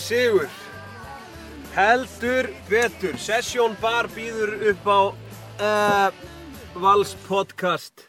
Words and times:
Gekkjaður 0.00 0.48
sigur. 0.48 0.48
Heldur 1.74 2.48
betur. 2.70 3.16
Session 3.20 3.74
Bar 3.82 4.08
býður 4.14 4.54
upp 4.70 4.86
á 4.88 5.00
uh, 5.60 6.12
Vals 6.80 7.12
podcast. 7.26 8.06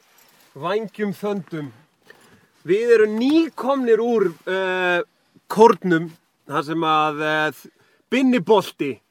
Vangjum 0.55 1.11
þöndum. 1.11 1.71
Við 2.63 2.93
erum 2.95 3.17
nýkomnir 3.19 3.99
úr 3.99 4.29
uh, 4.31 5.03
kórnum. 5.51 6.11
þar 6.47 6.63
sem 6.63 6.83
að 6.87 7.21
uh, 7.27 7.59
Binni 8.09 8.39
Bolti 8.39 9.01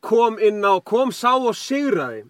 kom 0.00 0.38
inn 0.38 0.64
á, 0.66 0.82
kom 0.82 1.12
sá 1.12 1.36
og 1.36 1.54
sigraði 1.54 2.24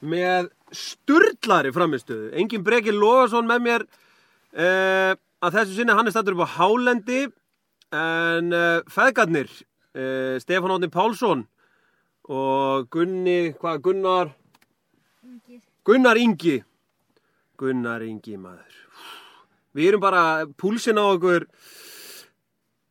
með 0.00 0.52
sturlari 0.72 1.72
framistöðu. 1.72 2.34
Engin 2.36 2.64
Breki 2.64 2.92
Lóðarsson 2.92 3.48
með 3.48 3.64
mér 3.64 3.88
uh, 3.88 5.16
að 5.40 5.60
þessu 5.60 5.80
sinni 5.80 5.96
hann 5.96 6.06
er 6.06 6.12
stættur 6.12 6.36
upp 6.36 6.48
á 6.52 6.56
Hálendi 6.60 7.26
en 7.94 8.52
uh, 8.52 8.80
feðgarnir 8.90 9.50
uh, 9.50 10.36
Stefán 10.42 10.74
Átni 10.74 10.88
Pálsson 10.92 11.44
og 12.26 12.88
Gunni, 12.90 13.52
hvað 13.60 13.82
Gunnar? 13.84 14.32
Gunnar 15.86 16.18
Ingi. 16.18 16.58
Gunnar 17.60 18.02
Ingi 18.02 18.34
maður. 18.40 18.80
Við 19.76 19.90
erum 19.92 20.02
bara 20.02 20.22
púlsinn 20.58 20.98
á 20.98 21.04
okkur 21.06 21.46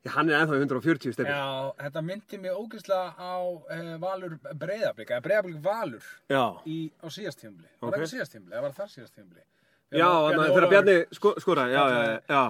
Já, 0.06 0.12
hann 0.20 0.30
er 0.30 0.44
ennþá 0.44 0.60
140 0.62 1.16
stefnir. 1.16 1.34
Já, 1.34 1.72
þetta 1.82 2.02
myndi 2.06 2.38
mig 2.38 2.54
ógeðslega 2.54 3.16
á 3.18 3.42
uh, 3.42 3.96
Valur 4.04 4.36
Breiðablík, 4.54 5.10
eða 5.16 5.24
Breiðablík 5.26 5.56
Valur 5.66 6.04
Já. 6.30 6.44
í, 6.70 6.76
á 7.02 7.10
síðast 7.10 7.42
tímli. 7.42 7.66
Var 7.82 7.90
Ok. 7.90 7.96
það 8.04 8.12
síðast 8.12 8.36
tímli, 8.36 8.52
eða 8.54 8.62
var 8.68 8.76
það 8.78 8.92
síðast 8.94 9.16
tímli? 9.18 9.42
Já, 9.96 10.06
þannig 10.06 10.44
að 10.44 10.52
þegar 10.54 10.70
Bjarni 10.76 10.96
sko, 11.18 11.32
skoraði, 11.42 11.74
já, 11.74 11.82
já, 11.90 11.98
já, 12.06 12.20
já. 12.36 12.44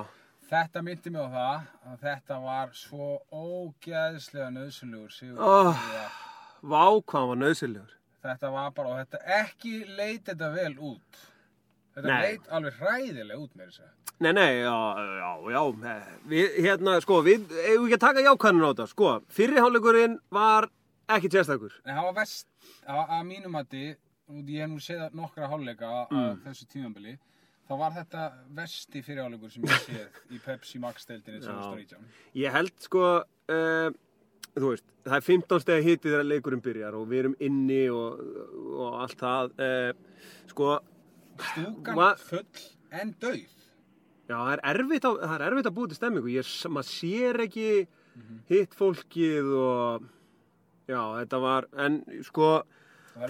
Þetta 0.49 0.81
myndi 0.85 1.09
mig 1.09 1.21
á 1.25 1.29
það 1.33 1.61
að 1.89 2.01
þetta 2.05 2.35
var 2.43 2.73
svo 2.77 3.07
ógeðslega 3.33 4.49
nöðsynlegur 4.53 5.13
sigur. 5.13 5.39
Oh. 5.41 5.85
Vá, 6.61 6.83
hvað 7.01 7.29
var 7.31 7.39
nöðsynlegur. 7.41 7.95
Þetta 8.25 8.51
var 8.53 8.71
bara, 8.77 8.91
og 8.93 8.99
þetta 9.01 9.21
ekki 9.41 9.73
leit 9.97 10.25
þetta 10.29 10.51
vel 10.53 10.75
út. 10.91 11.19
Þetta 11.95 12.11
Nei. 12.11 12.21
leit 12.27 12.47
alveg 12.57 12.77
hræðilega 12.81 13.39
út 13.41 13.53
með 13.57 13.69
þessu. 13.71 13.89
Nei, 14.23 14.31
nei, 14.31 14.51
já, 14.61 14.75
já, 15.19 15.29
já, 15.51 15.61
við, 16.31 16.55
hérna, 16.63 16.95
sko, 17.03 17.19
við, 17.25 17.49
eigum 17.65 17.85
við 17.85 17.89
ekki 17.89 17.97
að 17.97 18.03
taka 18.05 18.23
jákvæðinu 18.25 18.65
á 18.65 18.71
þetta, 18.71 18.87
sko, 18.93 19.09
fyrriháleikurinn 19.37 20.17
var 20.37 20.69
ekki 21.17 21.31
tjestakur. 21.33 21.73
En 21.83 21.97
það 21.97 22.07
var 22.09 22.15
vest, 22.21 22.47
að, 22.87 23.15
mínum 23.27 23.57
að 23.59 23.75
ég 23.81 24.61
hef 24.61 24.71
nú 24.71 24.79
séð 24.81 25.03
nokkra 25.19 25.49
hálfleika 25.51 25.85
á 25.89 25.99
Mm. 26.09 26.39
þessu 26.45 26.65
tímambili, 26.71 27.17
þá 27.65 27.75
var 27.79 27.93
þetta 27.95 28.23
vesti 28.57 29.01
fyrirháleikur 29.05 29.53
sem 29.53 29.65
ég 29.65 29.85
séð 29.85 30.35
í 30.35 30.41
Pepsi 30.43 30.81
Max 30.81 31.07
deildinni 31.09 31.41
2019. 31.43 32.09
Ég 32.41 32.53
held, 32.55 32.73
sko, 32.85 33.05
uh, 33.25 33.87
þú 34.53 34.71
veist, 34.71 34.85
það 35.07 35.17
er 35.17 35.25
15 35.29 35.63
steg 35.63 35.87
hitið 35.89 36.11
þegar 36.13 36.29
leikurinn 36.29 36.63
byrjar 36.65 36.97
og 36.99 37.07
við 37.09 37.23
erum 37.23 37.37
inni 37.47 37.81
og, 37.93 38.21
og 38.75 38.99
allt 39.05 39.17
það, 39.23 39.55
uh, 39.65 40.29
sko, 40.51 40.71
Stúkan 41.35 41.99
full 42.21 42.45
en 42.95 43.09
dauð. 43.19 43.41
já, 44.29 44.37
það 44.37 44.53
er 44.55 44.61
erfitt 44.71 45.09
að, 45.09 45.17
að 45.27 45.73
búið 45.75 45.91
til 45.91 45.99
stemmingu, 45.99 46.31
ég, 46.31 46.53
maður 46.71 46.91
sér 46.93 47.41
ekki 47.43 47.67
hitt 48.47 48.77
fólkið 48.77 49.49
og, 49.59 50.05
já, 50.87 51.01
þetta 51.19 51.41
var, 51.43 51.67
en, 51.81 51.99
sko, 52.23 52.53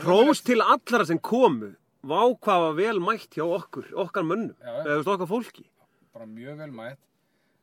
Hrós 0.01 0.39
til 0.41 0.63
allra 0.65 1.05
sem 1.05 1.19
komu 1.21 1.75
Vá 2.05 2.21
hvað 2.45 2.61
var 2.61 2.75
vel 2.77 2.99
mætt 3.01 3.33
hjá 3.33 3.43
okkur 3.45 3.87
Okkar 4.05 4.25
mönnum, 4.27 4.53
eða 4.61 5.01
okkar 5.15 5.29
fólki. 5.29 5.65
Bara 6.13 6.27
mjög 6.29 6.59
vel 6.61 6.71
mætt. 6.75 7.01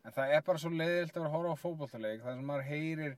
En 0.03 0.15
það 0.17 0.35
er 0.35 0.43
bara 0.47 0.59
svo 0.59 0.71
leiðilt 0.75 1.15
að 1.15 1.21
vera 1.21 1.29
að 1.29 1.35
horfa 1.37 1.55
á 1.55 1.63
fótbolltaleik 1.63 2.25
þar 2.25 2.35
sem 2.35 2.49
maður 2.49 2.69
heyrir 2.73 3.13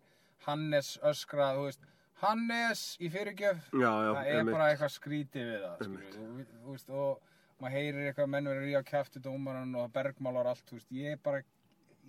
Hannes 0.45 0.91
öskra, 1.11 1.47
þú 1.57 1.63
veist 1.69 1.87
Hannes 2.21 2.83
í 3.01 3.09
fyrirgjöf. 3.13 3.71
Já, 3.73 3.89
já, 3.89 4.11
það 4.19 4.29
er 4.34 4.51
bara 4.51 4.67
eitthvað 4.71 4.93
skrítið 4.95 5.49
við 5.49 5.65
það 5.65 5.81
skilur, 5.87 6.11
þú, 6.19 6.75
veist, 6.75 6.93
og 6.93 7.65
maður 7.65 7.77
heyrir 7.79 8.11
eitthvað 8.11 8.31
menn 8.34 8.51
verið 8.51 8.61
að 8.61 8.69
ríða 8.69 8.84
kæfti 8.91 9.25
dómaran 9.25 9.75
og 9.81 9.89
bergmálar 9.97 10.51
allt, 10.53 10.65
þú 10.69 10.79
veist, 10.79 10.93
ég 10.93 11.17
er 11.17 11.25
bara 11.25 11.41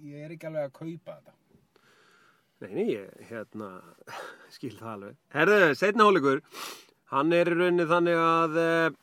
ég 0.04 0.26
er 0.26 0.36
ekki 0.36 0.50
alveg 0.52 0.68
að 0.68 0.76
kaupa 0.82 1.16
þetta. 1.16 1.40
Nei, 2.66 2.86
ég, 2.92 3.16
hérna 3.30 3.72
Skil 4.56 4.76
það 4.76 4.92
alveg. 4.92 5.18
Herðu, 5.36 5.72
setna 5.80 6.10
hálfleikur. 6.10 6.44
Hann 7.14 7.34
er 7.38 7.52
í 7.52 7.56
rauninni 7.56 7.88
þannig 7.88 8.20
að 8.20 8.60
eh, 8.60 9.02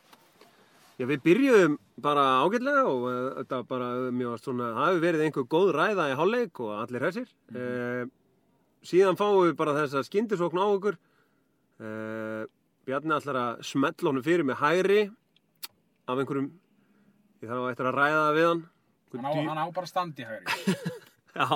Já, 1.01 1.07
við 1.09 1.23
byrjuðum 1.25 1.79
bara 2.05 2.25
ágætlega 2.45 2.83
og 2.89 3.07
uh, 3.09 3.21
þetta 3.41 3.63
bara, 3.69 3.93
mjög 4.13 4.43
svona, 4.43 4.73
það 4.77 4.91
hefur 4.91 5.07
verið 5.07 5.23
einhver 5.27 5.47
góð 5.55 5.71
ræða 5.77 6.11
í 6.13 6.19
hálfleik 6.19 6.61
og 6.63 6.75
allir 6.81 7.07
hressir. 7.07 7.31
Mm 7.55 8.11
síðan 8.87 9.19
fáum 9.19 9.41
við 9.47 9.57
bara 9.59 9.75
þessa 9.77 10.03
skyndisókn 10.07 10.61
á 10.61 10.67
okkur. 10.67 10.99
Uh, 11.83 12.45
Bjarni 12.87 13.15
ætlar 13.15 13.39
að 13.39 13.61
smetla 13.67 14.11
honum 14.11 14.25
fyrir 14.27 14.47
með 14.47 14.59
hægri 14.59 15.03
af 16.11 16.19
einhverjum, 16.19 16.49
ég 17.43 17.51
þarf 17.51 17.63
að 17.63 17.71
eftir 17.73 17.89
að 17.89 17.99
ræða 17.99 18.23
það 18.23 18.39
við 18.39 18.49
hann. 18.49 18.65
hann 19.13 19.29
á, 19.29 19.33
hann 19.51 19.63
á 19.63 19.67
bara 19.77 19.91
standi 19.91 20.27
hægri 20.27 20.75
Já, 21.39 21.47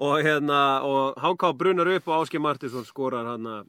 og 0.00 0.14
hérna, 0.24 0.60
og 0.86 1.20
Háká 1.20 1.52
brunar 1.56 1.92
upp 1.92 2.08
og 2.08 2.24
Áskei 2.24 2.40
Martinsson 2.40 2.88
skorar 2.88 3.28
hann 3.34 3.48
uh, 3.52 3.62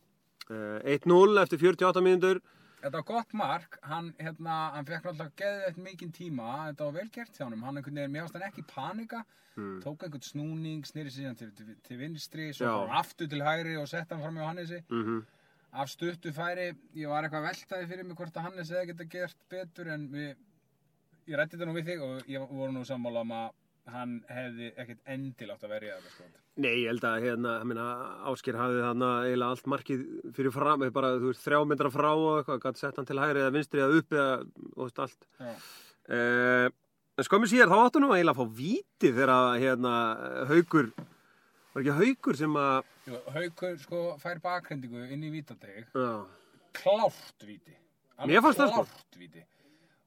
1-0 0.87 1.43
eftir 1.43 1.59
48 1.59 2.03
mínútur. 2.07 2.41
Þetta 2.81 2.95
var 2.97 3.05
gott 3.11 3.33
mark, 3.37 3.77
hann, 3.85 4.13
hérna, 4.17 4.55
hann 4.75 4.87
fekk 4.87 5.05
náttúrulega 5.05 5.37
geðið 5.41 5.67
eitt 5.67 5.83
mikinn 5.85 6.15
tíma, 6.15 6.47
þetta 6.71 6.87
var 6.87 6.95
vel 6.97 7.11
gert 7.13 7.37
hjá 7.37 7.45
honum, 7.45 7.61
hann 7.67 7.77
einhvern 7.77 7.99
veginn, 8.01 8.15
mér 8.15 8.25
varst 8.25 8.39
hann 8.39 8.47
ekki 8.47 8.63
panika, 8.71 9.19
tók 9.83 10.07
einhvern 10.07 10.25
snúning, 10.25 10.87
snýri 10.89 11.13
síðan 11.13 11.37
til, 11.37 11.51
til, 11.57 11.75
til 11.85 11.99
vinstri, 11.99 12.49
svo 12.57 12.71
fór 12.71 12.89
hann 12.89 13.03
aftur 13.03 13.29
til 13.29 13.43
hægri 13.45 13.77
og 13.77 13.85
sett 13.91 14.09
hann 14.09 14.23
fram 14.23 14.41
hjá 14.41 14.49
Hannesi, 14.49 14.81
Mm 14.89 15.21
af 15.71 15.89
stuttu 15.89 16.31
færi, 16.35 16.71
ég 16.99 17.07
var 17.07 17.23
eitthvað 17.23 17.45
veltaði 17.47 17.87
fyrir 17.87 18.07
mig 18.07 18.17
hvort 18.19 18.35
að 18.35 18.47
Hannes 18.47 18.71
hefði 18.73 18.89
geta 18.91 19.07
gert 19.13 19.37
betur 19.51 19.91
en 19.93 20.07
við, 20.11 20.33
ég 21.31 21.39
rætti 21.39 21.55
þetta 21.55 21.67
nú 21.69 21.75
við 21.77 21.91
þig 21.91 22.03
og 22.07 22.31
ég 22.31 22.47
voru 22.49 22.73
nú 22.75 22.83
sammála 22.87 23.23
um 23.23 23.31
að 23.37 23.53
hann 23.89 24.17
hefði 24.29 24.69
ekkert 24.77 24.99
endilátt 25.09 25.63
að 25.65 25.73
verja 25.73 25.95
þetta 25.97 26.11
skot. 26.13 26.41
Nei, 26.61 26.73
ég 26.83 26.89
held 26.91 27.05
að 27.07 27.23
hérna, 27.25 27.53
meina, 27.65 27.85
Ásker 28.29 28.57
hafði 28.59 28.83
þarna 28.85 29.09
eiginlega 29.25 29.55
allt 29.55 29.69
markið 29.73 30.03
fyrir 30.35 30.53
fram, 30.55 30.85
bara, 30.93 31.13
þú 31.21 31.31
veist, 31.31 31.43
þrjá 31.45 31.61
metra 31.71 31.91
frá 31.93 32.09
og 32.11 32.27
eitthvað, 32.41 32.61
gæti 32.65 32.83
sett 32.83 32.99
hann 32.99 33.09
til 33.09 33.21
hægri 33.21 33.41
eða 33.41 33.55
vinstri 33.55 33.83
eða 33.83 34.01
upp 34.01 34.15
eða, 34.17 34.35
þú 34.75 34.85
veist, 34.85 35.01
allt. 35.05 35.27
Uh, 36.11 36.67
en 37.17 37.27
skömmu 37.27 37.49
síðar, 37.49 37.71
þá 37.71 37.87
áttu 37.87 38.03
nú 38.03 38.11
eiginlega 38.13 38.35
að 38.35 38.41
fá 38.41 38.57
víti 38.61 39.11
þegar, 39.11 39.33
að, 39.37 39.51
hérna, 39.65 39.93
haukur, 40.51 40.91
var 41.73 41.83
ekki 41.85 41.97
haukur 42.01 42.41
sem 42.43 42.59
að, 42.61 42.89
Jú, 43.09 43.17
Haukur 43.33 43.79
sko 43.81 43.99
fær 44.21 44.37
bakhendingu 44.43 45.07
inn 45.09 45.23
í 45.25 45.31
vítateg, 45.33 45.87
já, 45.89 46.11
klárt 46.77 47.47
víti 47.47 47.73
Mér 48.29 48.43
fannst 48.45 48.59
það, 48.61 48.75
sko. 48.75 49.47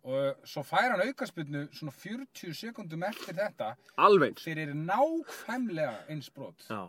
Og 0.05 0.49
svo 0.49 0.63
fær 0.67 0.93
hann 0.93 1.03
aukaspilnu 1.07 1.65
svona 1.73 1.95
40 1.97 2.55
sekundum 2.59 3.07
eftir 3.09 3.37
þetta 3.39 3.73
alveg 4.07 4.41
þeir 4.43 4.63
eru 4.67 4.79
nákvæmlega 4.81 5.97
eins 6.13 6.31
brot. 6.35 6.67
Já, 6.69 6.89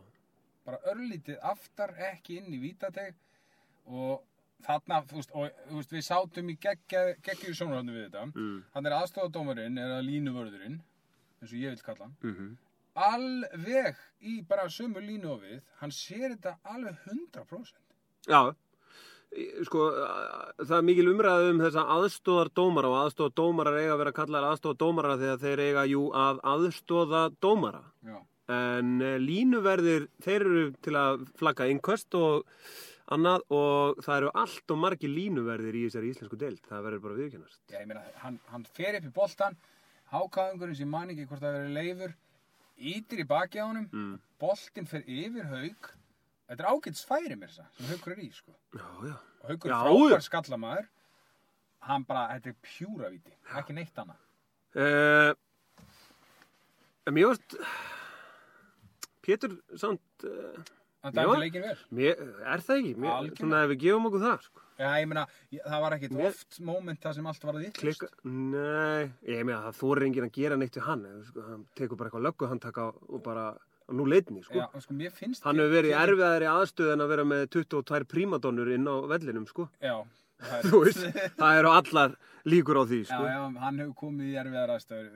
bara 0.67 0.81
örlítið 0.91 1.39
aftar 1.53 1.95
ekki 2.11 2.41
inn 2.41 2.51
í 2.55 2.61
vítateg. 2.63 3.15
Og 3.85 4.23
þarna, 4.65 5.03
þú 5.05 5.19
veist, 5.19 5.33
og, 5.37 5.63
þú 5.69 5.79
veist 5.79 5.91
við 5.93 6.05
sátum 6.07 6.51
í 6.51 6.57
geggjur 6.57 7.57
sjónarhóðinu 7.57 7.95
við 7.95 8.05
þetta. 8.07 8.27
Mm, 8.33 8.59
hann 8.73 8.89
er 8.89 8.97
aðstofadómarinn, 8.97 9.77
er 9.77 9.97
að 9.99 10.07
línuvörðurinn 10.09 10.79
eins 10.79 11.51
og 11.51 11.59
ég 11.59 11.75
vil 11.75 11.85
kalla 11.85 12.07
hann. 12.07 12.15
Mm 12.25 12.53
alveg 12.95 13.97
í 14.23 14.37
bara 14.47 14.69
sömu 14.71 15.03
línu 15.03 15.33
og 15.35 15.41
við. 15.43 15.59
Hann 15.81 15.91
sér 15.93 16.31
þetta 16.35 16.55
alveg 16.71 16.95
100% 17.11 17.81
já, 18.25 18.55
sko, 19.67 19.85
það 20.61 20.77
er 20.77 20.85
mikil 20.87 21.07
umræðu 21.11 21.49
um 21.53 21.59
þessa 21.63 21.83
aðstóðar 21.95 22.49
dómara 22.55 22.91
og 22.91 22.97
aðstóðar 23.03 23.33
dómarar 23.39 23.77
eiga 23.81 23.93
að 23.95 24.01
vera 24.03 24.13
kallar 24.21 24.47
aðstóðar 24.51 24.79
dómara 24.83 25.17
þegar 25.21 25.41
þeir 25.43 25.61
eiga 25.67 25.83
jú 25.91 26.03
að 26.15 26.41
aðstóða 26.53 27.21
dómara. 27.43 27.83
já, 28.05 28.17
En 28.55 28.89
uh, 29.01 29.15
línuverðir, 29.17 30.03
þeir 30.21 30.43
eru 30.45 30.65
til 30.85 30.93
að 30.99 31.23
flagga 31.39 31.65
innköst 31.71 32.13
og 32.19 32.43
annað 33.09 33.41
og 33.53 34.03
það 34.05 34.17
eru 34.19 34.29
allt 34.43 34.73
og 34.75 34.77
margir 34.83 35.09
línuverðir 35.09 35.79
í 35.79 35.81
þessari 35.87 36.11
íslensku 36.13 36.37
deild. 36.41 36.61
Það 36.69 36.83
verður 36.85 37.01
bara 37.07 37.17
viðkennast. 37.19 37.59
Já, 37.73 37.79
ég 37.81 37.89
meina, 37.89 38.03
hann, 38.21 38.37
hann 38.53 38.67
fer 38.77 38.99
upp 38.99 39.07
í 39.09 39.13
boltan, 39.17 39.57
hákaðungurinn 40.13 40.77
sem 40.77 40.89
man 40.93 41.09
ekki 41.13 41.25
hvort 41.29 41.41
það 41.41 41.57
verið 41.59 41.75
leifur, 41.79 42.15
ítir 42.93 43.23
í 43.23 43.27
baki 43.29 43.61
á 43.61 43.65
honum, 43.65 43.89
Mm. 43.93 44.15
boltinn 44.41 44.87
fer 44.89 45.01
yfir 45.09 45.45
haug, 45.49 45.89
þetta 46.49 46.63
er 46.63 46.69
ágætt 46.71 46.99
sfæri 46.99 47.35
mér 47.39 47.49
þess 47.53 47.63
sem 47.77 47.89
haugur 47.91 48.11
er 48.15 48.21
í, 48.25 48.29
sko. 48.33 48.51
Já, 48.75 48.87
já. 49.09 49.15
Og 49.41 49.49
haugur 49.49 49.69
Já, 49.71 49.75
er 49.79 49.89
frábær 49.89 50.15
já. 50.19 50.27
skallamæður, 50.29 50.87
hann 51.89 52.03
bara, 52.09 52.27
þetta 52.35 52.47
er 52.53 52.55
pjúra 52.65 53.09
viti, 53.13 53.33
ekki 53.59 53.73
neitt 53.77 53.97
annað. 54.03 54.21
Uh, 54.75 55.33
mér 57.15 57.29
varst, 57.31 57.55
Pétur, 59.25 59.55
samt, 59.79 60.01
uh, 60.23 60.57
Hann 61.05 61.13
Já. 61.13 61.21
dæmdi 61.21 61.37
leikin 61.43 61.61
vel. 61.61 61.77
mér, 61.93 62.21
er 62.49 62.61
það 62.65 62.77
ekki? 62.81 62.93
Mér, 62.97 63.27
svona 63.37 63.59
ef 63.65 63.69
við 63.69 63.79
gefum 63.83 64.07
okkur 64.09 64.21
það, 64.23 64.39
sko. 64.47 64.61
Já, 64.79 64.87
ég 64.99 65.07
meina, 65.07 65.23
það 65.53 65.81
var 65.83 65.93
ekkit 65.95 66.11
Mér- 66.17 66.27
oft 66.31 66.59
moment 66.65 66.99
það 67.05 67.13
sem 67.15 67.27
allt 67.29 67.43
var 67.45 67.53
að 67.59 67.65
vittlust. 67.65 68.03
Nei, 68.25 69.11
ég 69.29 69.45
meina 69.45 69.59
það 69.67 69.77
þorir 69.81 70.05
enginn 70.07 70.25
að 70.27 70.31
gera 70.39 70.57
neitt 70.57 70.73
við 70.79 70.83
hann, 70.87 71.05
eða, 71.05 71.21
sko, 71.29 71.41
hann 71.45 71.65
tekur 71.77 71.97
bara 72.01 72.09
eitthvað 72.09 72.25
lögguhandtaka 72.25 72.87
og 73.13 73.21
bara, 73.23 73.45
nú 73.93 74.05
leitni, 74.09 74.43
sko. 74.43 74.57
Já, 74.57 74.67
sko, 74.81 74.93
Hann 75.45 75.59
hefur 75.61 75.73
verið 75.75 75.91
í 75.91 75.97
erfiðari 76.01 76.47
aðstöð 76.49 76.93
en 76.93 77.03
að 77.05 77.11
vera 77.13 77.25
með 77.29 77.43
22 77.57 78.07
prímadonnur 78.09 78.71
inn 78.73 78.87
á 78.89 78.95
vellinum, 79.11 79.45
sko. 79.49 79.67
Já, 79.81 79.97
það 80.41 80.63
er- 80.65 80.77
veist, 80.85 81.19
það 81.37 81.59
eru 81.59 81.73
allar 81.73 82.15
líkur 82.45 82.79
á 82.81 82.83
því, 82.89 83.01
sko. 83.05 83.23
já, 83.29 83.41
hann 83.65 83.79
hefur 83.83 83.97
komið 84.01 84.31
í 84.31 84.37
aðstöður 84.41 85.09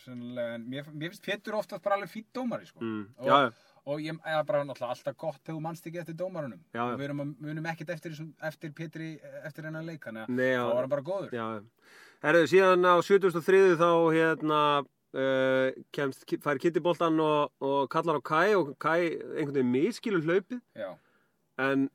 Sannlega, 0.00 0.54
en 0.54 0.64
mér, 0.70 0.86
mér 0.92 1.12
finnst 1.12 1.26
Pétur 1.26 1.58
oftast 1.58 1.82
bara 1.84 1.98
alveg 1.98 2.08
fýtt 2.14 2.30
dómari 2.36 2.66
sko. 2.66 2.80
Mm, 2.80 3.06
og, 3.18 3.52
og 3.86 4.00
ég 4.00 4.16
er 4.24 4.44
bara 4.48 4.62
alltaf 4.64 5.16
gott 5.16 5.40
þegar 5.44 5.60
mannst 5.64 5.86
ekki 5.88 6.00
eftir 6.00 6.16
dómarunum 6.16 6.60
og 6.72 7.00
við 7.00 7.12
munum 7.16 7.68
ekkert 7.72 7.92
eftir, 7.96 8.16
eftir 8.42 8.72
Pétri 8.76 9.10
eftir 9.44 9.68
hennar 9.68 9.84
leik 9.84 10.04
þannig 10.04 10.24
að 10.24 10.34
Nei, 10.36 10.52
já. 10.54 10.62
þá 10.64 10.72
var 10.72 10.80
hann 10.86 10.94
bara 10.94 11.06
góður 11.10 11.34
herðu, 12.20 12.48
síðan 12.52 12.84
á 12.84 12.94
73. 13.00 13.76
þá 13.80 13.90
hérna 14.16 14.60
uh, 15.16 15.70
kemst, 15.94 16.26
fær 16.44 16.60
Kitty-boltan 16.62 17.20
og, 17.24 17.54
og 17.64 17.88
kallar 17.92 18.20
á 18.20 18.22
Kai 18.24 18.54
og 18.58 18.74
Kai 18.82 19.00
einhvern 19.10 19.56
veginn 19.56 19.72
miskilur 19.74 20.26
hlaupið. 20.26 20.60
Já, 20.78 20.92
en 21.66 21.88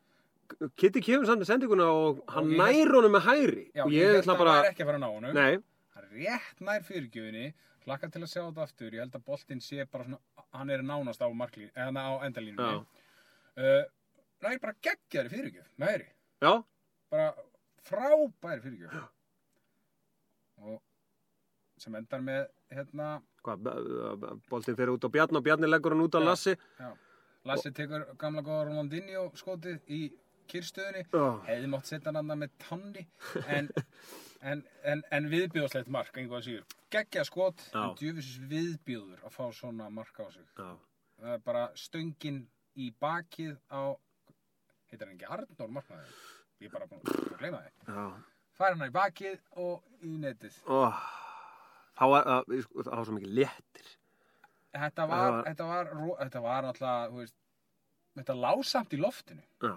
Kitty 0.78 1.02
kemur 1.02 1.28
samt 1.30 1.42
með 1.42 1.50
sendinguna 1.50 1.88
og 1.90 2.22
hann 2.34 2.52
ég 2.54 2.60
nær 2.62 2.94
honum 2.98 3.16
með 3.18 3.26
hægri. 3.30 3.66
Já 3.74 3.86
og 3.86 3.96
ég, 3.96 4.20
ætla 4.22 4.38
bara 4.40 4.58
hann 4.58 4.66
væri 4.66 4.74
ekki 4.76 4.86
að 4.86 4.92
fara 4.92 5.00
að 5.00 5.06
ná 5.06 5.10
honum. 5.14 5.40
Nei, 5.40 5.54
er 6.00 6.10
rétt 6.14 6.62
nær 6.68 6.86
fyrirgjöfinni 6.86 7.48
hlakka 7.86 8.10
til 8.14 8.22
að 8.22 8.32
sjá 8.32 8.42
þetta 8.44 8.66
aftur. 8.68 8.94
Ég 8.94 9.04
held 9.06 9.18
að 9.18 9.26
boltinn 9.30 9.64
sé 9.64 9.88
bara 9.90 10.08
svona 10.08 10.22
hann 10.56 10.72
er 10.72 10.86
nánast 10.86 11.24
á 11.24 11.28
marklín, 11.36 11.72
eða 11.76 12.06
á 12.08 12.14
endalínu 12.28 12.64
uh, 12.64 13.84
nær 14.46 14.62
bara 14.62 14.78
geggjaðri 14.86 15.34
fyrirgjöf 15.34 15.70
með 15.82 15.94
hægri. 15.94 16.10
Já, 16.46 16.54
bara 17.12 17.28
frábær 17.90 18.64
fyrirgjöf. 18.64 18.96
Og 20.66 20.80
sem 21.82 21.96
endar 21.98 22.24
með 22.24 22.46
hérna, 22.76 23.08
hvað, 23.46 23.72
boltinn 24.52 24.78
fer 24.78 24.92
út 24.94 25.08
á 25.08 25.10
Bjarni 25.16 25.40
og 25.40 25.46
Bjarni 25.48 25.70
leggur 25.70 25.96
hann 25.96 26.06
út 26.06 26.18
á 26.18 26.22
Já. 26.22 26.28
Lassi 26.30 26.54
já, 26.56 26.92
Lassi 27.46 27.72
tekur 27.78 28.06
gamla 28.22 28.44
góða 28.46 28.68
Ronaldinho 28.70 29.28
skotið 29.38 29.82
í 29.92 30.02
kyrstöðinni 30.52 31.06
Já, 31.10 31.26
hefði 31.50 31.70
mátt 31.74 31.90
setja 31.90 32.12
hann 32.12 32.22
annað 32.22 32.42
með 32.44 32.56
tanni 32.68 33.06
en, 33.48 33.70
en, 34.52 34.64
en, 34.84 35.04
en 35.18 35.30
viðbjóðslegt 35.32 35.90
mark 35.94 36.18
einhvað 36.18 36.42
að 36.42 36.48
síður, 36.50 36.76
geggja 36.94 37.26
skot 37.28 37.64
en 37.74 37.96
djöfis 38.00 38.36
viðbjóður 38.52 39.26
að 39.26 39.38
fá 39.38 39.46
svona 39.58 39.90
mark 39.94 40.20
á 40.22 40.28
sig. 40.34 40.46
Já, 40.58 40.70
það 41.22 41.36
er 41.38 41.46
bara 41.50 41.66
stöngin 41.80 42.44
í 42.76 42.92
bakið 43.02 43.56
á 43.72 43.96
heitir 44.92 45.08
hann 45.08 45.16
ekki 45.18 45.30
Arnór 45.32 45.72
markmaður? 45.76 46.16
Ég 46.62 46.70
er 46.70 46.74
bara 46.76 46.88
búin 46.88 47.02
að 47.04 47.38
gleyma 47.42 47.62
það 47.62 47.96
já. 47.98 48.08
Fær 48.56 48.76
hann 48.76 48.88
í 48.88 48.94
bakið 48.96 49.40
og 49.60 50.06
í 50.08 50.14
netið. 50.22 50.60
Ó, 50.72 50.88
þá 51.96 52.06
var 52.12 52.28
það 52.30 52.58
sko, 52.66 52.84
það 52.84 52.96
var 52.96 53.08
svo 53.08 53.18
mikið 53.20 53.38
léttir 53.40 53.94
þetta 54.76 55.08
var, 55.10 55.42
þetta 55.48 55.68
var, 55.70 55.92
þetta 56.22 56.42
var 56.44 56.70
þú 57.12 57.20
veist, 57.22 57.36
þetta 58.16 58.38
lásamt 58.40 58.96
í 58.96 59.02
loftinu. 59.02 59.44
Já, 59.64 59.76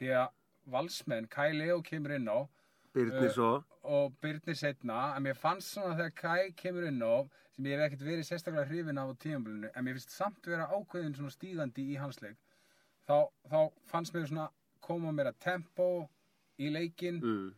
Því 0.00 0.12
að 0.16 0.28
valsmenn, 0.70 1.28
Kai 1.30 1.52
Leo 1.56 1.80
kemur 1.84 2.16
inn 2.16 2.30
á 2.30 2.48
Byrnir 2.94 3.28
Uh, 3.28 3.34
svo 3.34 3.50
og 3.86 4.14
Byrnir 4.20 4.56
setna, 4.58 5.14
en 5.16 5.24
mér 5.24 5.38
fannst 5.38 5.72
svona 5.74 5.96
þegar 5.96 6.14
Kai 6.18 6.52
kemur 6.56 6.86
inn 6.88 7.00
á, 7.00 7.24
sem 7.54 7.66
ég 7.66 7.78
hef 7.78 7.86
ekkert 7.86 8.06
verið 8.06 8.26
sérstaklega 8.28 8.68
hrifin 8.68 8.98
af 9.00 9.12
á 9.12 9.14
tímabilinu, 9.22 9.70
en 9.74 9.84
mér 9.84 9.96
finnst 9.96 10.16
samt 10.16 10.46
vera 10.46 10.68
ákveðin 10.68 11.14
svona 11.16 11.32
stígandi 11.32 11.86
í 11.94 11.98
hans 12.00 12.20
leik, 12.20 12.36
þá, 13.08 13.30
þá 13.48 13.60
fannst 13.88 14.14
mér 14.14 14.26
svona 14.28 14.48
koma 14.84 15.12
meira 15.12 15.32
tempo 15.32 16.08
í 16.60 16.68
leikinn, 16.74 17.22
mm. 17.22 17.48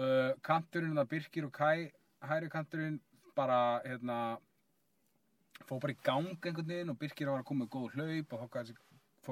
uh, 0.00 0.32
kanturinn 0.42 0.96
það 0.98 1.10
Birkir 1.12 1.46
og 1.46 1.54
Kai, 1.54 1.92
hæri 2.24 2.50
kanturinn 2.50 2.98
bara, 3.36 3.60
hérna, 3.84 4.18
fór 5.68 5.80
bara 5.82 5.94
í 5.94 6.00
gang 6.06 6.34
einhvern 6.34 6.68
veginn 6.68 6.92
og 6.92 6.98
Birkir 7.00 7.30
var 7.30 7.42
að 7.42 7.48
koma 7.50 7.64
með 7.64 7.72
góð 7.76 7.98
hlaup 7.98 8.34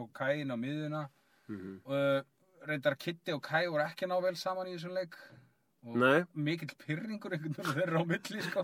og 0.03 0.13
Kai 0.17 0.41
inn 0.41 0.55
á 0.55 0.57
miðuna 0.57 1.09
Mm 1.51 1.81
uh, 1.85 2.23
reyndar 2.67 2.95
Kitty 2.95 3.33
og 3.35 3.43
Kai 3.43 3.67
voru 3.67 3.83
ekki 3.85 4.07
ná 4.07 4.15
vel 4.23 4.37
saman 4.39 4.69
í 4.71 4.77
þessum 4.77 4.95
leik. 4.97 5.17
Og 5.83 5.97
Nei. 5.99 6.23
mikill 6.35 6.71
pyrringur 6.79 7.35
einhvern 7.35 7.57
veginn 7.57 7.75
þeirra 7.75 8.03
á 8.03 8.05
milli 8.07 8.45
sko. 8.47 8.63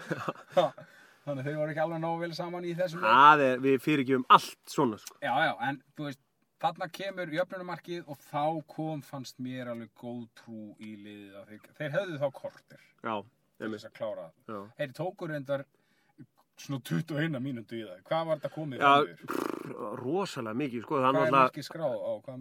Þannig 1.27 1.43
að 1.43 1.49
þeir 1.49 1.59
voru 1.59 1.73
ekki 1.75 1.83
alveg 1.83 2.01
ná 2.05 2.11
vel 2.21 2.31
saman 2.39 2.69
í 2.69 2.75
þessum 2.79 3.03
leik. 3.03 3.17
Það 3.17 3.43
er, 3.49 3.63
við 3.67 3.81
fyrirgjöfum 3.85 4.27
allt 4.37 4.71
svona 4.71 5.01
sko. 5.03 5.19
já, 5.25 5.33
já, 5.49 5.53
en 5.69 5.81
þú 5.99 6.07
veist 6.07 6.23
þarna 6.63 6.89
kemur 6.95 7.35
jöfnumarkið 7.35 8.07
og 8.07 8.23
þá 8.29 8.45
kom 8.71 9.03
fannst 9.07 9.43
mér 9.43 9.73
alveg 9.75 9.91
góð 9.99 10.23
trú 10.39 10.63
í 10.79 10.95
liðið 11.03 11.51
þeir, 11.51 11.69
þeir 11.81 11.97
höfðu 11.99 12.23
þá 12.23 12.29
kortir. 12.39 12.87
Já, 13.03 13.17
til 13.59 13.73
þess 13.75 13.89
að 13.89 13.97
klára 13.99 14.29
það. 14.47 14.63
Þeir 14.79 14.95
tókur 14.97 15.33
reyndar 15.33 15.65
svona 16.59 16.81
21 16.91 17.41
mínútu 17.43 17.79
í 17.79 17.85
það. 17.87 18.01
Hvað 18.09 18.31
var 18.31 18.41
þetta 18.41 18.55
komið 18.55 18.83
Já, 18.83 18.93
pff, 19.23 19.75
rosalega 20.03 20.61
mikið 20.63 20.85
sko, 20.87 21.03
hvað 21.03 21.21
er 21.23 21.35
markið 21.37 21.67
skráð 21.67 21.99
á 21.99 22.13
hvaða 22.27 22.39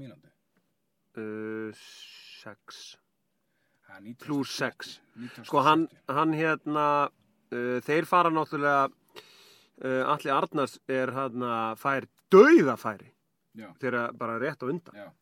uh, 1.17 1.83
er 3.97 4.03
90. 4.03 4.17
Plús 4.21 4.53
sex. 4.53 4.97
90. 5.17 5.47
Sko 5.49 5.63
hann, 5.65 5.87
hann 6.11 6.33
hérna 6.37 6.87
uh, 7.07 7.77
þeir 7.85 8.09
fara 8.09 8.31
náttúrulega 8.33 8.87
uh, 8.89 10.13
Alli 10.13 10.33
Arnars 10.33 10.77
er 10.91 11.13
hérna 11.15 11.53
fær 11.79 12.09
dauðafæri 12.33 13.13
þegar 13.81 14.13
bara 14.17 14.37
rétt 14.41 14.61
á 14.61 14.69
undan. 14.69 15.13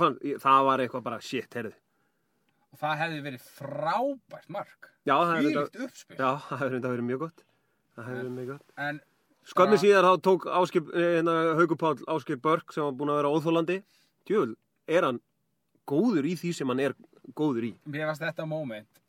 Fann, 0.00 0.16
það 0.42 0.64
var 0.66 0.82
eitthvað 0.82 1.04
bara 1.06 1.22
shit, 1.22 1.52
heyrðu 1.54 1.76
og 2.72 2.78
það 2.80 2.98
hefði 3.02 3.20
verið 3.26 3.42
frábært 3.56 4.48
mark. 4.48 4.90
Hefði 5.06 5.52
fílikt 5.54 5.76
uppspil. 5.86 6.16
Já, 6.18 6.30
það 6.50 6.64
reynda 6.74 6.88
verið 6.94 7.06
mjög 7.10 7.18
gott. 7.26 7.44
Gott. 8.52 8.72
Bara- 9.70 9.82
síðar 9.82 10.04
þá 10.08 10.22
tók 10.26 10.46
Páll 11.78 12.00
Áskip 12.16 12.40
Börk 12.42 12.72
sem 12.74 12.82
var 12.84 12.92
búin 12.98 13.12
að 13.14 13.20
vera 13.22 13.30
óþólandi 13.30 13.76
Djöful, 14.26 14.56
er 14.88 15.02
hann 15.06 15.20
góður 15.86 16.26
í 16.26 16.34
því 16.36 16.50
sem 16.54 16.68
hann 16.68 16.80
er 16.82 16.94
góður 17.38 17.68
í? 17.68 17.72
Mér 17.86 18.06
varst 18.10 18.20
þetta 18.26 18.46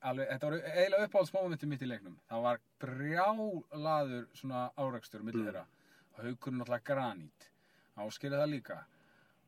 alveg, 0.05 0.29
þetta 0.29 0.49
var 0.51 0.59
eiginlega 0.61 1.07
uppáhaldsmomentum 1.09 1.69
mitt 1.73 1.81
í 1.81 1.89
leiknum. 1.89 2.15
Það 2.29 2.41
var 2.45 2.59
brjálaður 2.79 4.27
svona 4.37 4.69
árakstur 4.77 5.23
millir 5.25 5.41
Mm. 5.41 5.47
þeirra. 5.49 5.65
Haukurinn 6.21 6.59
náttúrulega 6.61 6.83
granít. 6.85 7.49
Áskilja 7.97 8.37
það 8.39 8.51
líka 8.53 8.77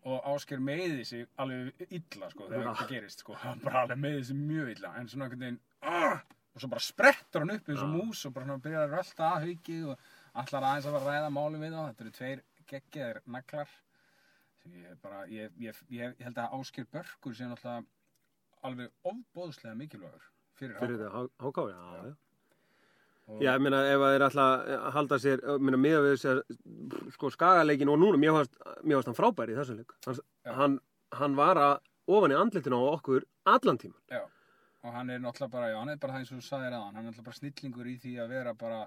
og 0.07 0.27
áskil 0.31 0.59
meiði 0.63 1.05
sig 1.07 1.25
alveg 1.41 1.81
illa 1.89 2.29
sko 2.31 2.47
þegar 2.47 2.69
þetta 2.69 2.87
gerist 2.93 3.23
sko. 3.23 3.35
Hann 3.41 3.63
bara 3.63 3.83
alveg 3.83 3.99
meiði 3.99 4.23
sig 4.29 4.39
mjög 4.39 4.71
illa 4.75 4.93
en 4.99 5.09
svona 5.11 5.27
einhvern 5.27 5.43
veginn 5.45 5.59
uh, 5.83 6.21
og 6.53 6.63
svo 6.63 6.71
bara 6.71 6.85
sprettur 6.85 7.43
hann 7.43 7.55
upp 7.57 7.69
eins 7.69 7.83
og 7.83 7.91
mús 7.91 8.23
og 8.27 8.35
bara 8.37 8.47
svona 8.47 8.63
byrjar 8.63 8.87
að 8.87 8.95
rölda 8.95 9.27
að 9.33 9.45
hauki 9.47 9.77
og 9.83 10.07
allar 10.43 10.69
aðeins 10.69 10.87
að 10.87 10.95
fara 10.95 11.03
að 11.03 11.11
ræða 11.11 11.35
máli 11.35 11.61
við 11.61 11.75
þá. 11.75 11.81
Þetta 11.89 12.05
eru 12.05 12.15
tveir 12.19 12.43
geggjaðir 12.69 13.21
naglar 13.35 13.75
sem 14.63 14.75
ég 14.79 14.97
bara 15.03 15.21
ég, 15.31 15.53
ég, 15.59 15.83
ég, 15.95 16.17
held 16.23 16.41
að 16.41 16.57
Áskir 16.59 16.87
Börkur 16.91 17.35
sé 17.35 17.47
náttúrulega 17.47 17.85
alveg 18.67 19.07
ofbóðslega 19.07 19.77
mikilvægur 19.79 20.25
fyrir, 20.59 20.75
fyrir 20.79 20.81
fyrir 20.81 21.03
þetta 21.03 21.23
háká, 21.45 21.67
já, 23.39 23.51
ég 23.53 23.61
meina, 23.61 23.79
ef 23.93 24.01
að 24.05 24.13
þeir 24.15 24.25
ætla 24.29 24.45
að 24.77 24.87
halda 24.95 25.19
sér, 25.23 25.43
ég 25.45 25.61
meina, 25.67 25.77
miða 25.85 26.01
við 26.05 26.25
að, 26.33 26.41
sko, 27.15 27.29
skagaleikin 27.35 27.91
og 27.93 27.99
núna, 28.01 28.17
mér 28.21 28.35
fannst, 28.39 28.57
hann 29.11 29.17
frábær 29.19 29.51
í 29.53 29.57
þessum 29.59 29.79
leik. 29.81 29.93
Hann, 30.07 30.19
hann, 30.59 30.79
hann 31.21 31.35
var 31.39 31.61
að 31.61 31.75
ofan 32.09 32.33
í 32.33 32.39
andlitinu 32.39 32.79
á 32.81 32.83
okkur 32.95 33.25
allan 33.45 33.77
tíman. 33.81 33.99
já, 34.09 34.23
og 34.83 34.93
hann 34.95 35.09
er 35.13 35.19
náttúrulega 35.19 35.51
bara, 35.51 35.69
já, 35.73 35.77
hann 35.79 35.89
er 35.93 35.97
bara 36.01 36.13
það 36.13 36.23
eins 36.23 36.31
og 36.33 36.39
þú 36.41 36.47
sagðir 36.49 36.73
aðan 36.79 36.95
hann 36.95 37.05
er 37.05 37.09
náttúrulega 37.11 37.27
bara 37.29 37.39
snillingur 37.41 37.87
í 37.91 37.97
því 38.01 38.13
að 38.23 38.29
vera 38.33 38.53
bara 38.53 38.79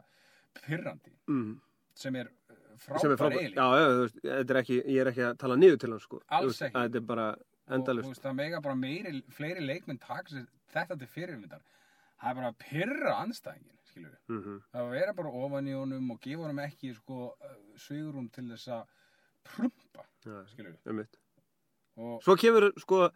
pyrrandi 0.62 1.12
Mm. 1.28 1.60
sem 1.94 2.16
er 2.16 2.28
uh, 2.50 2.98
Sem 2.98 3.12
er 3.12 3.16
frábær 3.20 3.38
eiginlega 3.38 3.62
Já, 3.62 3.78
já, 3.78 3.88
þú 3.92 4.00
veist, 4.02 4.20
þetta 4.24 4.54
er 4.56 4.60
ekki, 4.62 4.78
ég 4.88 5.00
er 5.04 5.10
ekki 5.12 5.24
að 5.28 5.36
tala 5.38 5.56
niður 5.60 5.78
til 5.82 5.90
hann, 5.92 6.00
sko. 6.02 6.20
Alls 6.28 6.48
veist, 6.50 6.62
ekki. 6.66 6.78
Þetta 6.82 6.98
er 7.02 7.06
bara 7.12 7.26
og 7.32 7.38
þú 7.68 7.74
endalust. 7.76 8.08
veist, 8.10 8.24
það 8.24 8.34
mega 8.40 8.60
bara 8.64 8.74
meiri, 8.74 9.12
fleiri 9.30 9.62
leikmenn 9.66 10.00
sér 10.02 10.46
þetta 10.72 10.96
til 10.98 11.06
fyrirmyndar 11.14 11.62
það 12.22 12.30
er 12.32 12.38
bara 12.40 12.50
að 12.50 12.58
pyrra 12.64 13.14
anstæðingin 13.22 13.78
skilur 13.92 14.10
við 14.14 14.32
Mm 14.32 14.42
-hmm. 14.42 14.60
að 14.80 14.90
vera 14.96 15.12
bara 15.20 15.28
ofan 15.44 15.68
í 15.68 15.74
honum 15.76 16.10
og 16.16 16.20
gefa 16.24 16.42
honum 16.46 16.58
ekki 16.64 16.94
sko, 16.96 17.34
svigurum 17.76 18.30
til 18.32 18.48
þess 18.50 18.68
að 18.68 18.86
prumpa, 19.44 20.04
Já, 20.24 20.44
skilur 20.48 20.76
við 20.84 21.06
Svo 22.24 22.34
kemur, 22.40 22.72
sko, 22.80 23.10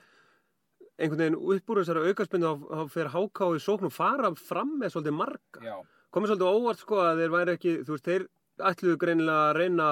einhvern 0.98 1.18
veginn 1.22 1.36
upp 1.56 1.70
úr 1.72 1.78
þessari 1.80 2.08
aukarspindu 2.10 2.46
þá, 2.46 2.88
fer 2.92 3.08
háká 3.08 3.46
í 3.56 3.60
sókn 3.62 3.86
og 3.88 3.92
fara 3.92 4.34
fram 4.34 4.78
með 4.80 4.92
svolítið 4.92 5.16
marga. 5.16 5.60
já, 5.62 5.76
komið 6.12 6.28
svolítið 6.32 6.52
óvart 6.56 6.78
sko 6.78 6.96
að 7.00 7.16
þeir 7.22 7.30
væri 7.36 7.54
ekki, 7.56 7.72
þú 7.84 7.92
veist, 7.96 8.04
þeir 8.04 8.26
ætluðu 8.58 8.96
greinilega 9.00 9.50
að 9.50 9.56
reyna 9.56 9.88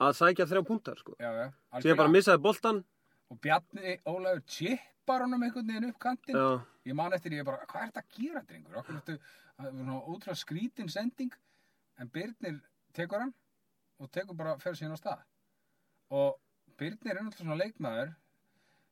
að 0.00 0.12
sækja 0.18 0.46
þrjá 0.46 0.62
púntar 0.66 0.98
sko. 0.98 1.14
já, 1.18 1.30
já 1.32 1.80
Síðan 1.82 1.96
bara 1.96 2.08
missaði 2.08 2.42
boltan. 2.42 2.84
og 3.30 3.40
Bjarni 3.40 3.98
Ólafur 4.06 4.42
chippar 5.06 5.22
honum 5.22 5.42
einhvern 5.46 5.66
veginn 5.70 5.88
upp 5.90 5.98
kantinn. 6.02 6.36
Já, 6.36 6.60
ég 6.86 6.94
man 6.98 7.12
eftir 7.14 7.32
ég 7.36 7.44
bara, 7.46 7.64
hvað 7.70 7.82
er 7.82 7.90
þetta 7.90 8.02
að 8.02 8.16
gera 8.18 8.42
drengur? 8.48 8.78
Okkur 8.80 8.96
ertu, 8.98 9.16
það 9.56 9.72
svona 9.78 9.98
ótrúlega 10.02 10.40
skrítin 10.40 10.90
sending. 10.90 11.32
En 12.00 12.08
Birnir 12.12 12.58
tekur 12.96 13.22
hann 13.22 13.34
og 14.02 14.10
tekur 14.12 14.36
bara 14.36 14.56
fyrir 14.60 14.76
síðan 14.80 14.96
á 14.98 15.00
stað. 15.00 15.22
Og 16.10 16.36
Birnir 16.78 17.14
er 17.16 17.22
náttúrulega 17.22 17.44
svona 17.44 17.60
leikmaður 17.62 18.14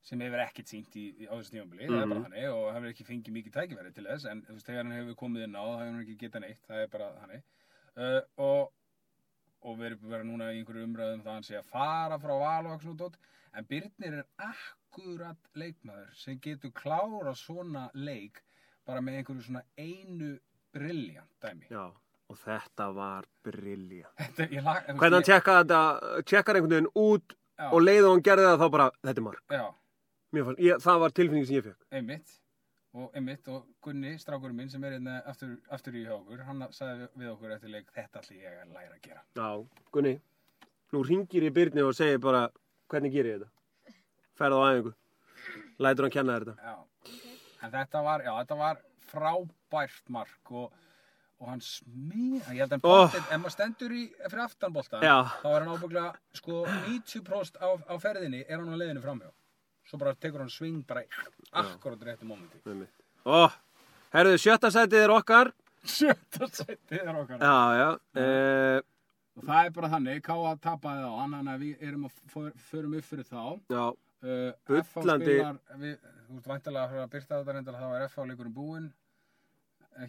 sem 0.05 0.21
hefur 0.21 0.43
ekkert 0.45 0.69
sínt 0.71 0.95
í, 1.01 1.05
í 1.25 1.27
á 1.27 1.33
þessu 1.35 1.55
tímabili, 1.57 1.89
það 1.89 2.09
bara 2.09 2.21
Mhm. 2.21 2.25
þannig 2.29 2.49
og 2.53 2.73
hefur 2.75 2.89
ekki 2.93 3.07
fengið 3.09 3.35
mikið 3.39 3.53
tækifæri 3.59 3.95
til 3.95 4.05
þess. 4.05 4.25
En 4.31 4.43
þú 4.43 4.53
veist, 4.55 4.67
þegar 4.67 4.83
hann 4.85 4.93
hefur 4.99 5.15
komið 5.17 5.45
inn 5.45 5.57
á, 5.57 5.65
það 5.65 5.79
hefur 5.81 5.93
hann 5.95 6.05
ekki 6.05 6.19
getað 6.23 6.41
neitt. 6.45 6.63
Það 6.69 6.83
er 6.83 6.87
bara 6.95 7.11
þannig. 7.21 7.43
Uh, 7.97 8.21
og, 8.39 8.73
erum 9.91 10.11
vera 10.15 10.27
núna 10.27 10.51
í 10.53 10.61
einhverju 10.61 10.87
umræðum 10.89 11.23
það 11.25 11.31
að 11.31 11.39
hann 11.39 11.47
sé 11.49 11.59
að 11.59 11.69
fara 11.73 12.19
frá 12.23 12.35
val 12.41 12.71
og 12.73 12.83
svona 12.83 13.01
dót 13.03 13.19
en 13.55 13.69
Birnir 13.71 14.17
er 14.21 14.27
akkurat 14.49 15.51
leikmaður 15.55 16.11
sem 16.19 16.39
getur 16.43 16.73
klára 16.75 17.35
svona 17.39 17.89
leik 17.95 18.43
bara 18.87 19.01
með 19.05 19.21
einhverju 19.21 19.47
svona 19.49 19.63
einu 19.79 20.33
briljant 20.75 21.31
dæmi 21.45 21.71
Já, 21.71 21.85
og 22.29 22.39
þetta 22.41 22.91
var 22.97 23.29
brillja. 23.47 24.11
Þetta, 24.19 24.49
ég 24.51 24.65
lag, 24.65 24.83
þú 24.83 24.93
veist, 24.93 25.01
Hvernig 25.01 25.19
hann 25.19 25.29
tjekkar 25.31 25.63
þetta, 25.63 25.81
tjekkar 26.27 26.59
einhvern 26.59 26.77
veginn 26.77 26.93
út 26.95 27.37
Já. 27.55 27.69
og 27.71 27.85
leið 27.85 28.09
og 28.09 28.15
hann 28.17 28.25
gerði 28.27 28.47
það 28.51 28.63
þá 28.65 28.69
bara, 28.75 28.91
þetta 29.05 29.21
er 29.21 29.27
Fannst, 30.35 30.61
ég, 30.67 30.81
það 30.83 31.03
var 31.05 31.13
tilfinning 31.15 31.45
sem 31.47 31.57
ég 31.61 31.67
fekk. 31.69 31.77
einmitt 31.95 32.33
og 32.95 33.11
einmitt 33.19 33.49
og 33.51 33.65
Gunni, 33.83 34.13
strákurinn 34.23 34.55
minn 34.57 34.71
sem 34.71 34.85
er 34.87 34.93
hérna 34.99 35.17
aftur, 35.27 35.57
aftur 35.75 35.97
í 35.99 36.05
okkur 36.15 36.45
hann 36.47 36.63
sagði 36.71 37.09
við 37.19 37.33
okkur 37.33 37.55
eftir 37.57 37.73
leik 37.75 37.89
þetta 37.97 38.21
ætli 38.23 38.37
ég 38.45 38.61
að 38.63 38.75
læra 38.77 38.95
að 38.95 39.03
gera 39.09 39.23
Já, 39.35 39.49
Gunni, 39.97 40.15
nú 40.95 41.03
ringir 41.09 41.43
ég 41.49 41.55
Byrni 41.57 41.83
og 41.83 41.95
segir 41.99 42.21
bara, 42.23 42.45
hvernig 42.93 43.13
gerir 43.17 43.33
ég 43.35 43.43
þetta? 43.43 43.51
Ferð 44.39 44.59
á 44.59 44.67
æfingu. 44.71 44.93
Lætur 45.83 46.07
hann 46.09 46.15
kenna 46.15 46.39
þetta. 46.39 46.55
Já, 46.63 47.11
en 47.67 47.71
þetta 47.75 48.01
var, 48.07 48.23
já, 48.27 48.33
þetta 48.41 48.57
var 48.59 48.81
frábært 49.11 50.09
mark 50.15 50.51
og, 50.51 50.73
og 51.43 51.49
hann 51.51 51.63
smið, 51.63 52.49
ég 52.55 52.63
held 52.65 52.73
að 52.75 52.79
hann 52.79 52.91
Oh. 52.91 53.15
ef 53.19 53.31
maður 53.43 53.55
stendur 53.55 53.95
í 53.95 54.03
fyrir 54.25 54.43
aftanbolta, 54.47 55.01
Já. 55.03 55.17
þá 55.43 55.49
er 55.53 55.65
hann 55.67 55.75
ábygglega, 55.75 56.13
sko, 56.41 56.65
90% 56.89 57.59
á, 57.63 57.69
á 57.91 57.95
ferðinni 58.03 58.45
er 58.49 58.59
hann 58.63 58.71
á 58.75 58.79
leiðinu 58.79 59.03
framhjá. 59.03 59.31
Svo 59.89 59.99
bara 60.01 60.15
tekur 60.15 60.41
hann 60.45 60.51
sving 60.53 60.83
bara 60.89 61.03
í 61.05 61.09
akkurat 61.53 62.01
réttu 62.09 62.25
mómenti. 62.29 62.61
Ó, 63.27 63.49
herruðu, 64.15 64.41
sjötta 64.41 64.71
sætið 64.73 65.05
er 65.05 65.13
okkar. 65.19 65.53
Sjötta 65.85 66.49
sætið 66.49 67.03
er 67.03 67.15
okkar. 67.21 67.39
Já, 67.45 67.57
já. 67.83 67.89
Uh, 68.17 68.81
Og 69.35 69.43
það 69.49 69.67
er 69.67 69.71
bara 69.75 69.89
þannig, 69.91 70.21
K.A. 70.23 70.51
tapaði 70.63 71.03
á 71.03 71.13
hann, 71.19 71.33
þannig 71.35 71.55
að 71.57 71.63
við 71.65 71.81
erum 71.89 72.05
að 72.07 72.53
förum 72.71 72.93
upp 73.01 73.05
fyrir 73.13 73.25
þá. 73.29 73.61
já, 73.75 73.85
Uh, 74.25 74.53
Bullandi- 74.65 75.35
við, 75.83 75.97
þú 76.25 76.37
ert 76.39 76.47
væntalega 76.49 76.85
að 76.87 76.93
fara 76.95 77.03
að 77.05 77.11
byrta 77.13 77.39
þetta 77.43 77.53
reyndar, 77.59 77.75
þá 77.77 77.89
er 77.99 78.05
FH 78.09 78.23
leikurinn 78.31 78.55
búinn. 78.57 78.87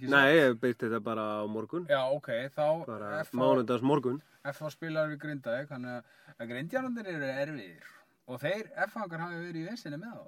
Nei, 0.07 0.29
ég 0.37 0.53
byrti 0.61 0.87
þetta 0.87 1.01
bara 1.03 1.25
á 1.43 1.47
morgun. 1.51 1.83
Já, 1.89 1.99
ok, 2.15 2.29
þá 2.55 2.85
Bara 2.87 3.09
FH, 3.25 3.35
mánudags 3.35 3.83
morgun. 3.83 4.21
FH 4.45 4.69
spilar 4.71 5.09
við 5.11 5.19
Grindavík, 5.25 5.67
þannig 5.67 5.99
að- 5.99 6.47
Grindjánandir 6.53 7.07
eru 7.11 7.25
erfiðir 7.43 7.91
og 8.27 8.39
þeir 8.41 8.69
FH-angar 8.87 9.23
hafi 9.25 9.41
verið 9.43 9.61
í 9.61 9.67
vesinni 9.69 9.99
með 10.01 10.15
þá. 10.17 10.25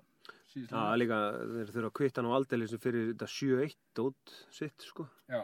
Já, 0.57 0.63
mánuði. 0.71 0.99
líka, 1.03 1.17
þeir 1.53 1.71
þurfa 1.75 1.89
að 1.91 1.95
kvitta 1.99 2.23
nú 2.25 2.31
aldeilis 2.33 2.75
fyrir 2.81 3.09
þetta 3.11 3.27
7-1 3.29 3.75
dót 3.99 4.35
sitt, 4.57 4.85
sko. 4.87 5.07
Já. 5.29 5.41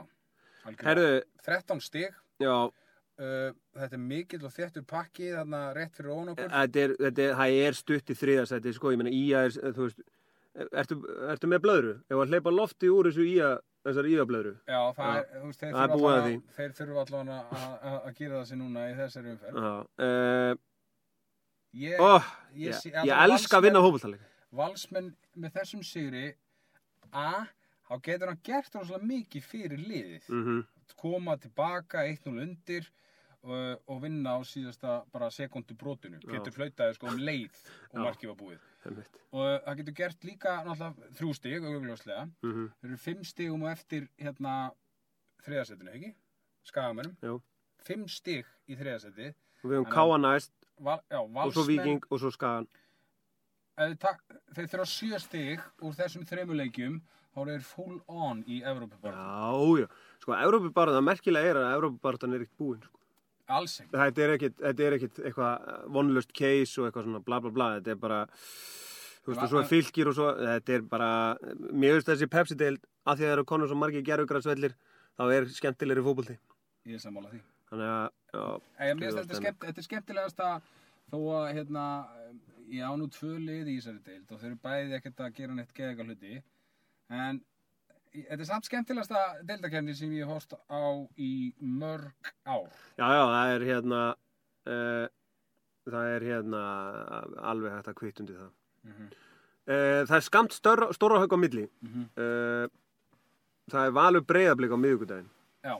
Herruðu, 0.79 1.19
13 1.43 1.81
stig, 1.83 2.15
uh, 2.41 3.51
þetta 3.75 3.97
er 3.97 4.01
mikill 4.01 4.45
og 4.47 4.53
þéttur 4.55 4.85
pakki 4.87 5.29
þarna 5.35 5.61
rétt 5.75 5.97
fyrir 5.99 6.13
ofan 6.15 6.31
okkur. 6.33 6.49
er, 6.85 6.95
er, 7.03 7.35
það 7.35 7.57
er 7.67 7.77
stutt 7.77 8.09
í 8.09 8.17
þriðasæti, 8.17 8.73
sko, 8.77 8.93
ég 8.95 9.01
meina 9.03 9.11
Ía 9.13 9.43
er, 9.49 9.57
þú 9.75 9.89
veist, 9.89 10.01
ertu, 10.71 10.97
ertu 11.35 11.51
með 11.51 11.63
blöðru? 11.67 11.93
Ef 12.09 12.23
að 12.23 12.33
hleypa 12.33 12.55
lofti 12.55 12.89
úr 12.93 13.11
þessu 13.11 13.27
Ía, 13.27 13.51
þessar 13.85 14.09
Ía 14.09 14.25
blöðru? 14.29 14.55
Já, 14.71 14.79
það 14.97 15.15
er, 15.19 15.25
þú 15.35 15.49
veist, 15.51 15.63
Það 15.63 15.81
er 15.83 15.95
þeir 16.57 16.75
þurfa 16.79 17.05
allavega 17.05 17.39
að- 17.43 17.87
að 17.91 17.97
að 18.07 18.13
gera 18.21 18.39
það 18.39 18.47
sér 18.53 18.61
núna 18.63 18.87
í 18.89 18.95
þessari 19.03 19.35
umferð. 19.35 19.59
Já, 19.67 19.73
uh, 20.07 20.55
Ég, 21.73 21.97
ó, 21.99 22.19
ég 22.53 22.67
ég, 22.69 22.73
sé- 22.77 22.91
ég 22.93 23.09
elska 23.09 23.57
að 23.57 23.63
vinna 23.67 23.79
Valsmenn- 23.79 23.85
hópultalega. 23.87 24.25
Valsmenn 24.53 25.15
með 25.35 25.53
þessum 25.57 25.83
sigri 25.83 26.35
A, 27.13 27.45
þá 27.89 28.01
getur 28.01 28.27
hann 28.29 28.39
gert 28.43 28.73
rosalega 28.75 29.05
mikið 29.05 29.43
fyrir 29.43 29.77
liðið. 29.79 30.29
Mm 30.29 30.63
Koma 30.99 31.37
tilbaka 31.37 32.03
1-0 32.05 32.41
undir 32.43 32.85
og, 33.43 33.79
og 33.87 34.01
vinna 34.03 34.35
á 34.35 34.39
síðasta 34.43 35.03
bara 35.11 35.29
sekundu 35.31 35.73
brotinu. 35.75 36.19
Getur 36.19 36.51
flautaði 36.53 36.95
sko 36.95 37.07
um 37.07 37.17
leið 37.17 37.55
og 37.93 37.99
markið 38.03 38.29
var 38.29 38.35
búið. 38.35 38.59
Og 39.31 39.61
það 39.65 39.77
getur 39.79 39.93
gert 39.97 40.23
líka 40.27 40.53
náttúrulega 40.63 41.09
þrjú 41.17 41.33
stig, 41.35 41.63
augljóslega. 41.63 42.25
Mhm. 42.43 42.67
Þeir 42.81 42.89
eru 42.89 42.97
fimm 42.97 43.23
stigum 43.23 43.63
og 43.63 43.69
eftir 43.71 44.07
hérna 44.19 44.71
þriðasettinu, 45.45 45.93
ekki? 45.95 46.13
Skagamennum. 46.63 47.41
Fimm 47.83 48.07
stig 48.07 48.45
í 48.69 48.75
þriðasetti. 48.79 49.33
Og 49.63 49.69
við 49.71 49.77
höfum 49.79 49.87
Þannig- 49.87 49.93
Káa 49.95 50.19
næst 50.21 50.51
Val, 50.79 51.01
já, 51.09 51.19
og 51.21 51.53
svo 51.53 51.63
valsmenn, 51.63 51.67
Víking 51.67 52.07
og 52.09 52.19
svo 52.19 52.31
Skagan. 52.33 52.67
tak, 53.99 54.23
þeir 54.55 54.69
þurfa 54.71 54.87
sjö 54.89 55.19
stig 55.21 55.61
úr 55.81 55.93
þessum 55.97 56.25
þremuleikjum, 56.25 56.99
þá 57.33 57.39
eru 57.43 57.53
þeir 57.53 57.67
full 57.67 58.01
on 58.07 58.43
í 58.47 58.61
Evrópubarn. 58.63 59.15
Já, 59.15 59.83
já. 59.83 59.87
Sko, 60.23 60.35
Evrópubarðan, 60.37 60.99
það 60.99 61.07
merkilega 61.09 61.53
er 61.53 61.61
að 61.61 61.75
Evrópubarðan 61.77 62.35
er 62.35 62.45
ekkert 62.45 62.59
búinn, 62.61 62.83
sko. 62.83 62.99
Alls 63.53 63.79
er 63.83 64.33
ekkert, 64.37 64.55
þetta 64.61 64.85
er 64.87 64.95
ekkert 64.97 65.19
eitthvað 65.19 65.71
vonlust 65.93 66.31
case 66.33 66.79
og 66.79 66.87
eitthvað 66.87 67.09
svona 67.09 67.23
bla 67.27 67.39
bla 67.43 67.51
bla. 67.51 67.69
Þetta 67.77 67.91
er 67.91 67.99
bara, 67.99 68.19
þú 69.25 69.33
veist, 69.33 69.43
og 69.43 69.49
svo 69.51 69.61
er 69.61 69.69
fylgir 69.69 70.09
og 70.09 70.17
svo, 70.17 70.29
þetta 70.39 70.77
er 70.77 70.85
bara, 70.93 71.09
mér 71.69 71.97
veist 71.97 72.09
þessi 72.09 72.29
Pepsi-deild, 72.31 72.85
að 73.03 73.19
því 73.19 73.27
að 73.27 73.29
það 73.29 73.37
eru 73.37 73.47
konur 73.51 73.71
svo 73.71 73.79
margir 73.79 74.05
gerfugransvellir, 74.07 74.77
þá 75.19 75.25
er 75.35 75.49
skemmtilegri 75.59 76.05
fótbolti. 76.05 76.37
Ég 76.87 76.99
er 76.99 77.03
sammála 77.03 77.31
því. 77.33 77.43
Þannig 77.73 77.89
að, 77.89 78.09
já, 78.29 78.43
mér 78.99 78.99
finnst 79.01 79.31
þetta, 79.33 79.53
þetta 79.63 79.83
skemmtilegast 79.87 80.41
að 80.45 80.67
þó 81.09 81.17
að 81.39 81.47
hérna, 81.57 81.85
ég 82.69 82.85
á 82.85 82.93
nú 82.99 83.07
tvö 83.09 83.31
lið 83.41 83.71
í 83.71 83.79
þessari 83.79 84.03
deild 84.05 84.29
og 84.29 84.41
þau 84.41 84.45
eru 84.51 84.59
bæði 84.61 84.99
ekkert 84.99 85.23
að 85.25 85.33
gera 85.39 85.57
neitt 85.57 85.73
geðega 85.73 86.05
hluti. 86.05 86.37
En 87.09 87.41
þetta 88.13 88.37
er 88.37 88.49
samt 88.51 88.69
skemmtilegasta 88.69 89.23
deildakefni 89.49 89.97
sem 89.97 90.13
ég 90.13 90.29
hóst 90.29 90.53
á 90.69 90.83
í 91.17 91.33
mörg 91.57 92.31
ár. 92.45 92.69
já, 92.99 93.07
já, 93.09 93.23
það 93.33 93.55
er 93.55 93.67
hérna, 93.71 94.03
uh, 94.69 95.05
það 95.89 96.13
er 96.13 96.27
hérna 96.29 96.63
alveg 97.41 97.77
hægt 97.77 97.89
að 97.93 98.01
kvittundi 98.03 98.39
það. 98.39 98.55
Mm 98.85 99.11
Uh, 99.63 100.03
það 100.03 100.17
er 100.17 100.23
skamt 100.25 100.51
stóra, 100.51 101.19
högg 101.21 101.33
á 101.33 101.39
milli. 101.39 101.69
-hmm. 101.79 102.07
Uh, 102.19 102.65
það 103.71 103.85
er 103.87 103.93
valur 103.95 104.23
breyðablík 104.27 104.73
á 104.75 104.77
miðugudaginn, 104.77 105.29
Já, 105.63 105.79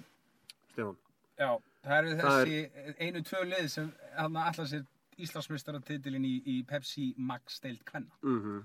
Stefán. 0.72 0.96
já, 1.36 1.60
það 1.84 1.98
eru 1.98 2.18
Það 2.20 2.38
þessi 2.40 2.98
einu 3.00 3.24
tvö 3.30 3.44
lið 3.52 3.72
sem 3.76 3.92
allar 4.18 4.70
sér 4.70 4.86
Íslandsmeistaratitilin 5.24 6.26
í, 6.26 6.36
í 6.50 6.56
Pepsi 6.66 7.12
Max 7.18 7.60
deild 7.64 7.84
kvenna. 7.86 8.16
Mm 8.24 8.64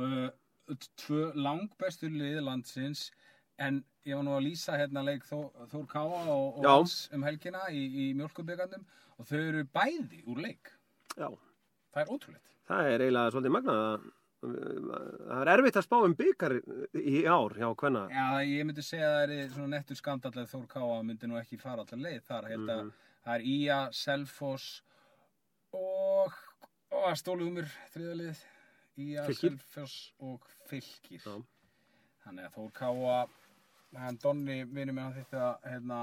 uh, 0.00 0.28
tvö 1.02 1.32
langbestu 1.34 2.08
liði 2.08 2.42
landsins 2.46 3.10
en 3.58 3.82
ég 4.06 4.16
var 4.16 4.24
nú 4.24 4.36
að 4.36 4.46
lýsa 4.46 4.78
hérna 4.78 5.02
leik 5.04 5.26
Þó, 5.28 5.50
Þór 5.72 5.86
Káa 5.90 6.20
og, 6.32 6.60
og 6.62 6.94
um 7.16 7.26
helgina 7.26 7.66
í, 7.68 7.82
í 8.04 8.06
mjölkubyggandum 8.16 8.86
og 9.18 9.28
þau 9.28 9.40
eru 9.40 9.64
bæði 9.74 10.22
úr 10.30 10.40
leik. 10.46 10.70
Já, 11.18 11.28
það 11.92 12.02
er 12.02 12.14
ótrúlegt. 12.14 12.54
Það 12.70 12.90
er 12.92 13.04
eiginlega 13.04 13.34
svolítið 13.34 13.54
magnað 13.56 13.82
að 13.84 14.08
það 14.40 15.40
er 15.42 15.50
erfitt 15.52 15.76
að 15.76 15.84
spá 15.86 15.96
um 16.04 16.14
byggar 16.16 16.54
í 16.96 17.24
ár 17.28 17.52
hjá 17.58 17.68
hvenna. 17.76 18.06
Já, 18.08 18.26
ég 18.48 18.64
myndi 18.68 18.84
segja 18.84 19.08
að 19.10 19.16
það 19.18 19.34
er 19.36 19.50
svona 19.54 19.72
nettur 19.76 19.98
skandall 19.98 20.32
að 20.40 20.48
Þór 20.54 20.66
Káa 20.72 21.00
myndi 21.04 21.28
nú 21.28 21.36
ekki 21.40 21.58
fara 21.60 21.84
allar 21.84 22.00
leið 22.06 22.22
þar 22.28 22.48
held 22.48 22.68
að 22.70 22.80
Mhm. 22.84 22.92
það 23.26 23.34
er 23.34 23.44
Ía, 23.54 23.78
Selfoss 23.92 24.82
og, 25.76 26.32
og 26.90 27.12
stóluðum 27.20 27.58
mér 27.60 27.68
þriðalið 27.94 28.40
Ía. 28.98 29.26
Selfoss 29.34 30.12
og 30.20 30.40
Fylkir 30.70 31.20
Já. 31.20 31.36
þannig 32.24 32.48
að 32.48 32.54
Þór 32.56 32.72
Káa 32.72 33.28
hann 34.00 34.18
Donni 34.22 34.64
vinur 34.64 34.94
mér 34.94 35.02
hann 35.10 35.14
þetta 35.20 35.58
hérna 35.66 36.00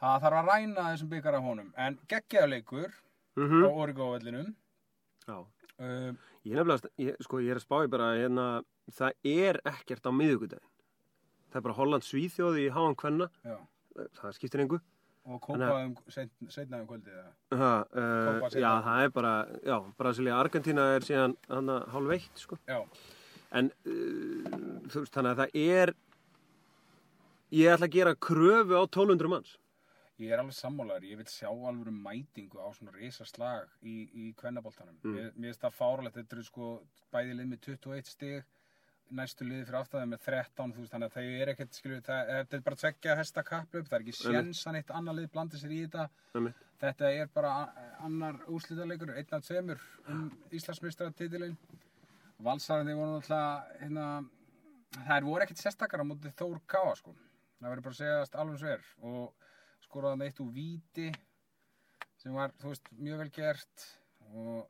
það 0.00 0.20
þarf 0.24 0.38
að 0.42 0.48
ræna 0.50 0.84
þessum 0.90 1.08
byggar 1.14 1.34
af 1.38 1.42
honum 1.46 1.72
en 1.76 1.98
geggjaðleikur 2.08 2.92
Mm 3.36 3.64
á 3.66 3.70
Origo-vellinum 3.70 4.54
Já. 5.26 5.44
Uh, 5.80 6.14
Ég 6.44 6.58
ég, 7.00 7.14
sko, 7.24 7.40
ég 7.40 7.54
er 7.54 7.58
að 7.58 7.64
spá 7.64 7.78
í 7.86 7.88
bara 7.88 8.10
hérna, 8.18 8.46
það 8.92 9.30
er 9.30 9.58
ekkert 9.64 10.04
á 10.04 10.12
miðugudaginn. 10.12 10.70
Það 11.48 11.60
er 11.60 11.64
bara 11.64 11.76
Holland 11.78 12.04
Svíþjóði 12.04 12.66
í 12.66 12.72
háan 12.74 12.96
hvenna, 13.00 13.30
það 14.18 14.36
skiptir 14.36 14.64
engu. 14.64 14.80
og 15.96 16.12
setna 16.12 16.82
um 16.82 16.88
kvöldið 16.90 17.14
eða? 17.14 17.30
Ha, 17.56 17.72
uh, 17.80 18.26
Kópa 18.28 18.50
seinna. 18.52 18.60
já, 18.60 18.72
það 18.84 19.04
er 19.04 19.12
bara, 19.14 19.34
já, 19.64 19.76
Brasilia 19.96 20.36
Argentina 20.36 20.84
er 20.98 21.06
síðan 21.06 21.36
hann 21.48 21.72
að 21.72 21.86
hálf 21.94 22.12
eitt, 22.18 22.42
sko. 22.42 22.58
En 23.54 23.70
uh, 23.88 24.50
þú 24.92 25.00
veist, 25.00 25.14
þannig 25.14 25.30
að 25.30 25.40
það 25.40 25.56
er, 25.62 25.94
ég 27.56 27.72
ætla 27.72 27.88
að 27.88 27.96
gera 27.96 28.14
kröfu 28.28 28.76
á 28.76 28.84
1200 28.84 29.32
manns. 29.32 29.56
Ég 30.22 30.30
er 30.30 30.38
alveg 30.38 30.54
sammálaður, 30.54 31.08
ég 31.10 31.18
vil 31.18 31.26
sjá 31.26 31.48
alveg 31.50 31.90
mætingu 31.90 32.60
á 32.62 32.70
svona 32.76 32.92
risa 32.94 33.24
slag 33.26 33.70
í, 33.82 33.94
í 34.14 34.26
kvennaboltanum. 34.38 35.00
Mm. 35.02 35.14
Mér, 35.16 35.30
mér 35.34 35.50
finnst 35.50 35.64
það 35.64 35.78
fáralegt, 35.78 36.18
þetta 36.20 36.36
eru 36.36 36.44
sko 36.46 36.68
bæði 37.14 37.38
lið 37.40 37.48
með 37.50 37.64
21 37.66 38.10
stig, 38.12 38.44
næstu 39.14 39.46
liði 39.46 39.64
fyrir 39.66 39.78
aftæði 39.80 40.10
með 40.12 40.20
13, 40.28 40.74
þú 40.74 40.84
veist, 40.84 40.92
þannig 40.92 41.10
að 41.10 41.16
það 41.16 41.40
er 41.40 41.50
ekkert, 41.52 41.78
skilju, 41.80 41.98
það, 42.06 42.30
þetta 42.30 42.56
er 42.56 42.62
bara 42.68 42.78
tveggja 42.82 43.16
hesta 43.18 43.44
kapplöp, 43.48 43.88
það 43.88 43.96
er 43.98 44.04
ekki 44.04 44.16
séns 44.20 44.62
að 44.68 44.76
neitt 44.76 44.92
annar 45.00 45.18
lið 45.18 45.26
blandi 45.34 45.60
sér 45.60 45.74
í 45.74 45.80
þetta. 45.82 46.06
Einmitt. 46.38 46.62
Þetta 46.84 47.10
er 47.18 47.32
bara 47.34 47.52
annar 48.06 48.38
úrslitaleikur, 48.54 49.12
einn 49.18 49.34
af 49.34 49.44
tveimur 49.46 49.82
um 50.12 50.28
Íslandsmeistaratitilin. 50.54 51.56
Valsarandi 52.44 52.94
voru 52.98 53.16
náttúrulega, 53.16 53.78
hérna, 53.82 54.06
þær 55.08 55.26
voru 55.26 55.46
ekkert 55.46 55.62
sérstakar 55.62 56.02
á 56.02 56.06
móti 56.06 56.32
Þór 56.38 56.62
Káa, 56.70 56.94
sko. 56.98 57.14
Það 57.58 57.70
verður 57.70 57.86
bara 57.86 57.96
að 57.96 58.00
segjast 58.02 58.38
alveg 58.38 58.60
sver 58.60 58.88
og 59.10 59.50
skoraði 59.84 60.16
hann 60.16 60.26
eitt 60.26 60.42
úr 60.42 60.50
víti 60.54 61.10
sem 62.20 62.34
var, 62.34 62.54
þú 62.60 62.72
veist, 62.72 62.90
mjög 62.96 63.20
vel 63.22 63.30
gert. 63.36 63.86
Og 64.32 64.66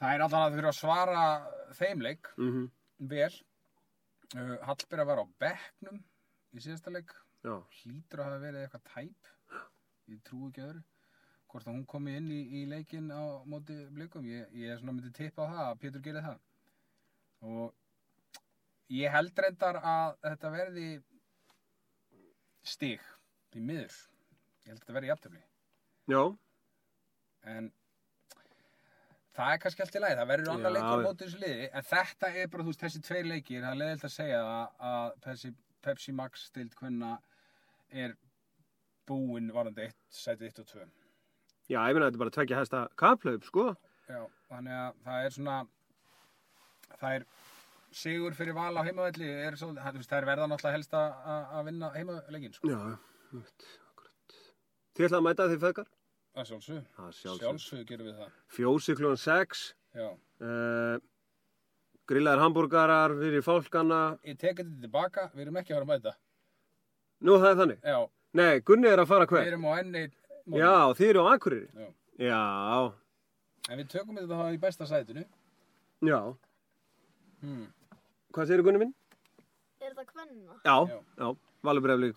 það 0.00 0.14
er 0.14 0.24
alltaf 0.26 0.46
að 0.46 0.56
þurfa 0.58 0.72
að 0.72 0.78
svara 0.80 1.24
þeim 1.80 2.06
leik 2.08 2.32
mm 2.36 2.70
vel. 3.10 3.32
Uh, 4.32 4.56
Hallbera 4.64 5.04
var 5.04 5.20
á 5.20 5.26
bekknum 5.42 5.98
í 6.54 6.62
síðasta 6.62 6.92
leik. 6.94 7.10
Hlýtur 7.82 8.22
að 8.22 8.28
hafa 8.28 8.42
verið 8.44 8.62
eitthvað 8.62 8.84
tæp 8.92 9.32
ég 10.12 10.22
trú 10.26 10.48
ekki 10.48 10.64
öðru. 10.64 10.82
Hvort 11.52 11.66
að 11.66 11.74
hún 11.74 11.86
komi 11.88 12.14
inn 12.16 12.30
í, 12.32 12.40
í 12.60 12.64
leikin 12.70 13.10
á 13.12 13.44
móti 13.44 13.76
blikum, 13.92 14.24
ég, 14.24 14.46
ég 14.56 14.72
er 14.72 14.80
svona 14.80 14.94
myndi 14.96 15.12
tippa 15.16 15.44
á 15.44 15.52
það 15.52 15.64
að 15.66 15.80
Pétur 15.82 16.04
gerir 16.06 16.24
það. 16.24 16.38
Og 17.50 18.94
ég 18.96 19.12
held 19.12 19.42
reyndar 19.44 19.80
að 19.82 20.14
þetta 20.22 20.52
verði 20.54 20.86
stig 22.62 23.02
í 23.58 23.64
miður 23.68 23.94
ég 24.62 24.70
held 24.70 24.78
að 24.78 24.82
þetta 24.82 24.96
verði 24.98 25.10
jafntöfli 25.12 25.42
já, 26.12 26.22
en 27.54 27.70
það 29.36 29.52
er 29.54 29.60
kannski 29.62 29.82
allt 29.84 29.96
í 29.96 30.02
lagi, 30.02 30.16
það 30.20 30.30
verður 30.32 30.50
annar 30.52 30.70
Já. 30.70 30.74
leikur 30.76 31.02
á 31.02 31.06
móti 31.06 31.24
þessu 31.26 31.40
liði, 31.42 31.68
en 31.72 31.86
þetta 31.88 32.30
er 32.42 32.50
bara, 32.52 32.64
þú 32.66 32.72
veist, 32.72 32.82
þessi 32.84 33.02
tveir 33.06 33.28
leikir, 33.30 33.62
það 33.64 33.70
er 33.72 33.78
leiðilt 33.82 34.04
að 34.08 34.12
segja 34.16 34.40
að, 34.44 34.74
að 34.92 35.14
Pepsi, 35.26 35.52
Pepsi 35.86 36.14
Max 36.18 36.42
stild 36.50 36.74
hvenna 36.80 37.12
er 38.02 38.16
búinn 39.08 39.48
varandi 39.54 39.86
1, 39.88 39.96
sæti 40.14 40.50
1 40.50 40.60
og 40.62 40.68
2 40.74 40.82
já, 41.72 41.78
ég 41.80 41.94
meina 41.96 42.08
þetta 42.10 42.18
er 42.18 42.22
bara 42.24 42.32
að 42.32 42.36
tvekja 42.36 42.60
hæsta 42.60 42.82
kaplaup, 43.00 43.46
sko. 43.48 43.64
Já, 44.10 44.20
þannig 44.50 44.76
að 44.82 45.00
það 45.06 45.24
er 45.26 45.34
svona 45.38 45.56
það 47.00 47.16
er 47.16 47.24
sigur 48.02 48.36
fyrir 48.36 48.56
val 48.56 48.76
á 48.76 48.82
heimavelli 48.84 49.30
það, 49.78 49.96
er 50.18 50.28
verða 50.28 50.48
náttúrulega 50.50 50.76
helst 50.76 50.94
að, 50.96 51.16
að- 51.32 51.56
að 51.58 51.66
vinna 51.70 51.90
heimaleikin 51.96 52.54
sko. 52.58 52.68
Já, 52.68 52.76
akkurat. 52.78 53.08
Þið 53.32 55.06
ætlaði 55.06 55.18
að 55.20 55.26
mæta 55.28 55.46
því 55.52 55.58
feðgar? 55.62 55.86
að 56.32 56.46
sjálfsög, 56.48 56.84
sjálfsög. 56.96 57.40
sjálfsög 57.42 57.80
gerum 57.88 58.06
við 58.08 58.14
það 58.22 58.28
Fjósi 58.56 58.94
klúan 58.96 59.18
6, 59.20 59.62
Já, 59.96 60.06
uh, 60.40 60.94
grillaðar 62.08 62.40
hambúrgarar 62.46 63.14
fyrir 63.20 63.44
fólkana. 63.44 63.98
ég 64.24 64.38
tek 64.40 64.56
þetta 64.62 64.80
tilbaka, 64.80 65.26
við 65.34 65.44
erum 65.46 65.58
ekki 65.60 65.74
að 65.74 65.76
fara 65.76 65.84
að 65.84 65.92
mæta 65.92 66.14
Nú, 67.22 67.36
það 67.38 67.50
er 67.52 67.58
þannig. 67.60 67.82
Já, 67.84 67.98
Nei, 68.32 68.60
Gunni 68.60 68.88
er 68.88 68.98
að 69.04 69.10
fara 69.12 69.26
við 69.26 69.34
hver? 69.36 69.46
erum 69.52 69.66
á 69.68 69.72
enni 69.82 70.04
Já, 70.56 70.72
þið 70.98 71.08
eru 71.12 71.20
á 71.22 71.26
Akureyri. 71.36 71.68
Já. 71.76 71.88
Já, 72.18 72.92
En 73.70 73.78
við 73.78 73.88
tökum 73.92 74.16
þetta 74.18 74.38
þá 74.40 74.48
í 74.56 74.58
besta 74.58 74.86
sætinu. 74.90 75.24
já. 76.02 76.18
Hmm. 77.42 77.66
Hvað 78.32 78.46
segir 78.48 78.62
Gunni 78.64 78.78
minn? 78.82 78.94
Er 79.82 79.92
það 79.94 80.06
kvenna? 80.14 80.56
Já, 80.64 80.76
Já. 80.88 80.98
já, 81.20 81.36
Valur 81.62 81.82
Breiflík 81.84 82.16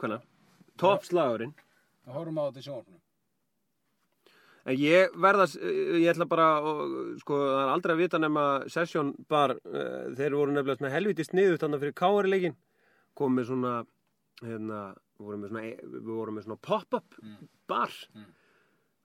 hvenna. 0.76 0.84
Topp 0.84 1.08
slagurinn. 1.10 1.54
Þá 2.06 2.12
horfum 2.20 2.38
á 2.40 2.44
þetta 2.52 2.62
í 2.62 2.68
sjónvarpinu. 2.68 3.02
En 4.66 4.78
ég 4.82 5.12
verða, 5.22 5.46
ég 6.02 6.08
ætla 6.10 6.26
bara, 6.26 6.46
sko, 7.22 7.38
það 7.38 7.60
er 7.62 7.72
aldrei 7.76 7.94
að 7.94 8.00
vita 8.02 8.18
nema 8.18 8.46
Session 8.74 9.12
bar, 9.30 9.52
uh, 9.62 10.08
þeir 10.18 10.34
voru 10.34 10.56
nefnilega 10.56 10.80
svona 10.80 10.94
helviti 10.96 11.26
sniðut 11.28 11.62
þannig 11.62 11.84
fyrir 11.84 11.94
káarileikin, 12.02 12.56
kom 13.14 13.36
með 13.38 13.52
svona, 13.52 13.74
hérna, 14.42 14.80
voru 15.22 15.38
með 15.38 15.52
svona, 15.54 15.68
við 15.94 16.10
vorum 16.10 16.40
með 16.40 16.48
svona 16.48 16.58
pop-up 16.66 17.20
Mm. 17.22 17.48
bar 17.70 17.94
Mm. 18.16 18.26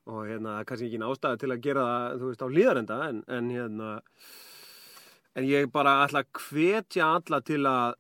og 0.07 0.25
hérna, 0.27 0.57
það 0.57 0.65
kannski 0.71 0.89
ekki 0.89 1.03
ástæða 1.11 1.39
til 1.39 1.51
að 1.53 1.61
gera 1.61 1.85
það, 1.85 2.19
þú 2.21 2.31
veist, 2.31 2.41
á 2.43 2.49
líðarenda, 2.57 3.09
en, 3.11 3.25
en 3.29 3.51
hérna, 3.51 3.91
en 5.37 5.45
ég 5.45 5.71
bara 5.71 6.07
ætla 6.07 6.25
að 6.25 6.33
hvetja 6.49 7.05
alla 7.21 7.41
til 7.43 7.61
að 7.69 7.95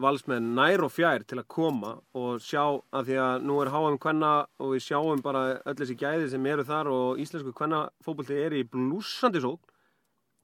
valsmenn 0.00 0.54
nær 0.56 0.82
og 0.82 0.90
fjær 0.90 1.22
til 1.28 1.38
að 1.38 1.46
koma 1.54 1.92
og 2.18 2.40
sjá 2.42 2.62
að 2.94 3.10
því 3.10 3.18
að 3.22 3.44
nú 3.46 3.58
er 3.62 3.70
HM 3.70 3.98
kvenna 4.02 4.32
og 4.58 4.72
við 4.74 4.82
sjáum 4.88 5.22
bara 5.22 5.44
öll 5.62 5.76
þessi 5.78 5.96
gæði 6.00 6.30
sem 6.32 6.48
eru 6.50 6.64
þar 6.66 6.90
og 6.90 7.20
íslensku 7.22 7.54
kvenna 7.54 7.84
fótbolti 8.04 8.38
er 8.42 8.56
í 8.58 8.64
blúsandi 8.66 9.42
sók 9.44 9.70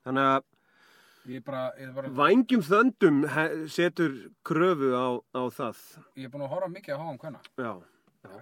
þannig 0.06 0.28
að 0.36 1.42
bara, 1.46 1.64
bara, 1.96 2.12
vangjum 2.22 2.62
þöndum 2.66 3.24
setur 3.70 4.14
kröfu 4.46 4.92
á, 4.94 5.08
á 5.34 5.42
það 5.50 5.82
ég 6.14 6.28
er 6.28 6.32
búin 6.32 6.46
að 6.46 6.54
horfa 6.54 6.70
mikið 6.76 6.94
á 6.94 6.98
háum 7.02 7.18
hvenna. 7.20 7.42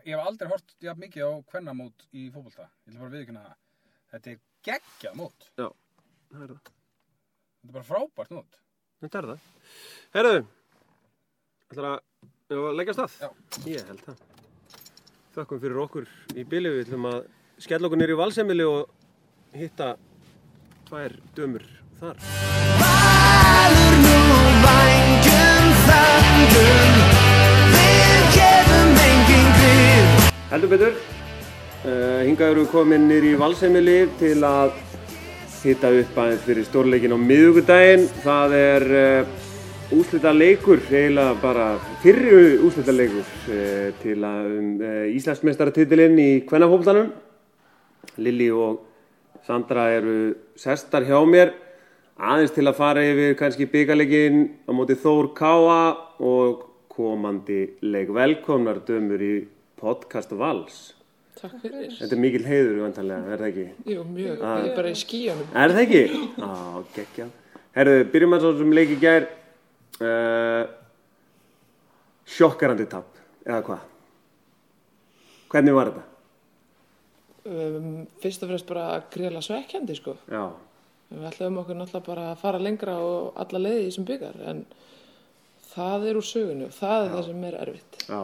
Ég 0.05 0.13
hef 0.13 0.27
aldrei 0.27 0.51
hort 0.51 0.77
mikið 0.99 1.25
á 1.25 1.33
hvennamót 1.53 2.07
í 2.13 2.29
fótbolta. 2.35 2.69
Ég 2.85 2.93
ætla 2.93 3.03
bara 3.05 3.15
viðkynna 3.15 3.43
það. 3.47 3.59
Þetta 4.13 4.31
er 4.33 4.39
geggjað 4.69 5.19
mót. 5.19 5.51
já, 5.57 5.69
það 6.33 6.43
er 6.43 6.53
það 6.53 6.73
Þetta 7.59 7.69
er 7.69 7.75
bara 7.75 7.89
frábært 7.89 8.33
mót. 8.37 8.59
þetta 9.03 9.19
er 9.19 9.29
það 9.29 9.51
herðu 10.15 10.39
ætlar 11.69 11.87
að, 11.91 11.99
ef 12.49 12.61
að 12.65 12.77
leggja 12.79 12.93
stað 12.97 13.15
Já. 13.21 13.29
ég 13.69 13.89
held 13.91 14.05
það 14.07 14.21
þökkum 15.35 15.59
fyrir 15.61 15.81
okkur 15.83 16.07
í 16.33 16.45
bili 16.49 16.71
við 16.73 16.87
ætlum 16.87 17.09
að 17.11 17.19
skella 17.61 17.89
okkur 17.89 18.01
nýri 18.01 18.15
í 18.15 18.21
valsemili 18.21 18.65
og 18.65 19.59
hitta 19.59 19.89
tvær 20.89 21.17
dömur 21.37 21.67
þar 21.99 22.23
Valur 22.81 23.99
nú 24.01 24.15
vængjum 24.65 25.69
þöndum 25.85 26.97
Við 27.75 28.25
gefum 28.39 29.03
engin 29.05 29.51
grið 29.59 30.31
Heldur 30.49 30.73
betur. 30.73 30.97
Uh, 31.85 32.23
hingað 32.25 32.55
eru 32.55 32.63
við 32.65 32.71
komin 32.73 33.05
nýr 33.11 33.27
í 33.29 33.35
valsemili 33.39 33.99
til 34.19 34.39
að 34.49 34.73
hitta 35.61 35.93
upp 36.01 36.17
aðeins 36.23 36.49
fyrir 36.49 36.65
stórleikin 36.65 37.13
á 37.13 37.19
miðugudaginn. 37.21 38.09
Það 38.25 38.57
er 38.57 38.87
uh, 38.89 39.37
úslita 39.95 40.35
leikur, 40.35 40.83
eiginlega 40.91 41.35
bara 41.41 41.69
fyrri 42.03 42.59
úslita 42.61 42.93
leikur 42.93 43.25
uh, 43.25 43.89
til 44.03 44.19
að 44.27 44.51
um 44.59 44.67
uh, 44.85 45.07
Íslandsmeistaratitilinn 45.17 46.19
í 46.21 46.29
kvennafólklanum. 46.49 47.09
Lilli 48.21 48.51
og 48.53 48.83
Sandra 49.47 49.87
eru 49.97 50.35
sestar 50.59 51.07
hjá 51.09 51.17
mér 51.25 51.55
aðeins 52.19 52.53
til 52.53 52.67
að 52.69 52.77
fara 52.77 53.07
yfir 53.07 53.39
kannski 53.39 53.69
byggalegin 53.71 54.45
á 54.69 54.71
móti 54.77 54.99
Þór 54.99 55.31
Káa 55.39 55.81
og 56.21 56.67
komandi 56.93 57.63
leik 57.81 58.13
velkomnar 58.13 58.83
dömur 58.85 59.25
í 59.25 59.35
podcast 59.81 60.37
Vals. 60.37 60.79
Takk 61.39 61.63
fyrir. 61.63 61.93
Þetta 61.95 62.13
er 62.13 62.21
mikil 62.21 62.45
heiður 62.45 62.81
vantanlega, 62.83 63.33
er 63.33 63.41
það 63.41 63.51
ekki? 63.53 63.67
Jú, 63.95 64.05
mjög. 64.05 64.41
Ég 64.43 64.69
er 64.69 64.77
bara 64.77 64.91
í 64.93 64.99
skíjanum. 64.99 65.51
Er 65.55 65.77
það 65.77 65.85
ekki? 65.87 66.23
Á, 66.43 66.51
geggjað. 66.97 67.37
Herðu, 67.79 68.01
byrjum 68.13 68.35
að 68.35 68.43
svo 68.45 68.57
sem 68.59 68.73
leik 68.75 68.97
í 68.97 68.99
gær. 69.01 69.29
Uh, 69.99 70.69
sjokkarandi 72.29 72.87
tap, 72.91 73.17
eða 73.47 73.63
hvað? 73.67 73.87
Hvernig 75.49 75.75
var 75.75 75.91
þetta? 75.91 76.05
Um, 77.49 77.93
fyrst 78.21 78.43
og 78.45 78.51
fremst 78.51 78.69
bara 78.69 78.89
greiðlega 79.13 79.47
svekkjandi, 79.47 79.97
sko. 79.99 80.17
Já, 80.31 80.45
Við 81.09 81.25
ætlum 81.25 81.57
okkur 81.63 81.79
náttúrulega 81.79 82.05
bara 82.05 82.25
að 82.35 82.41
fara 82.43 82.59
lengra 82.61 82.99
og 83.01 83.39
alla 83.41 83.61
leiði 83.63 83.87
í 83.87 83.93
sem 83.95 84.05
byggar, 84.05 84.35
en 84.51 84.59
það 85.71 86.05
er 86.11 86.19
úr 86.21 86.27
sögunni 86.29 86.67
og 86.67 86.75
það 86.77 87.05
er 87.07 87.15
það 87.15 87.23
sem 87.31 87.47
er 87.49 87.57
erfitt. 87.63 88.03
já. 88.05 88.21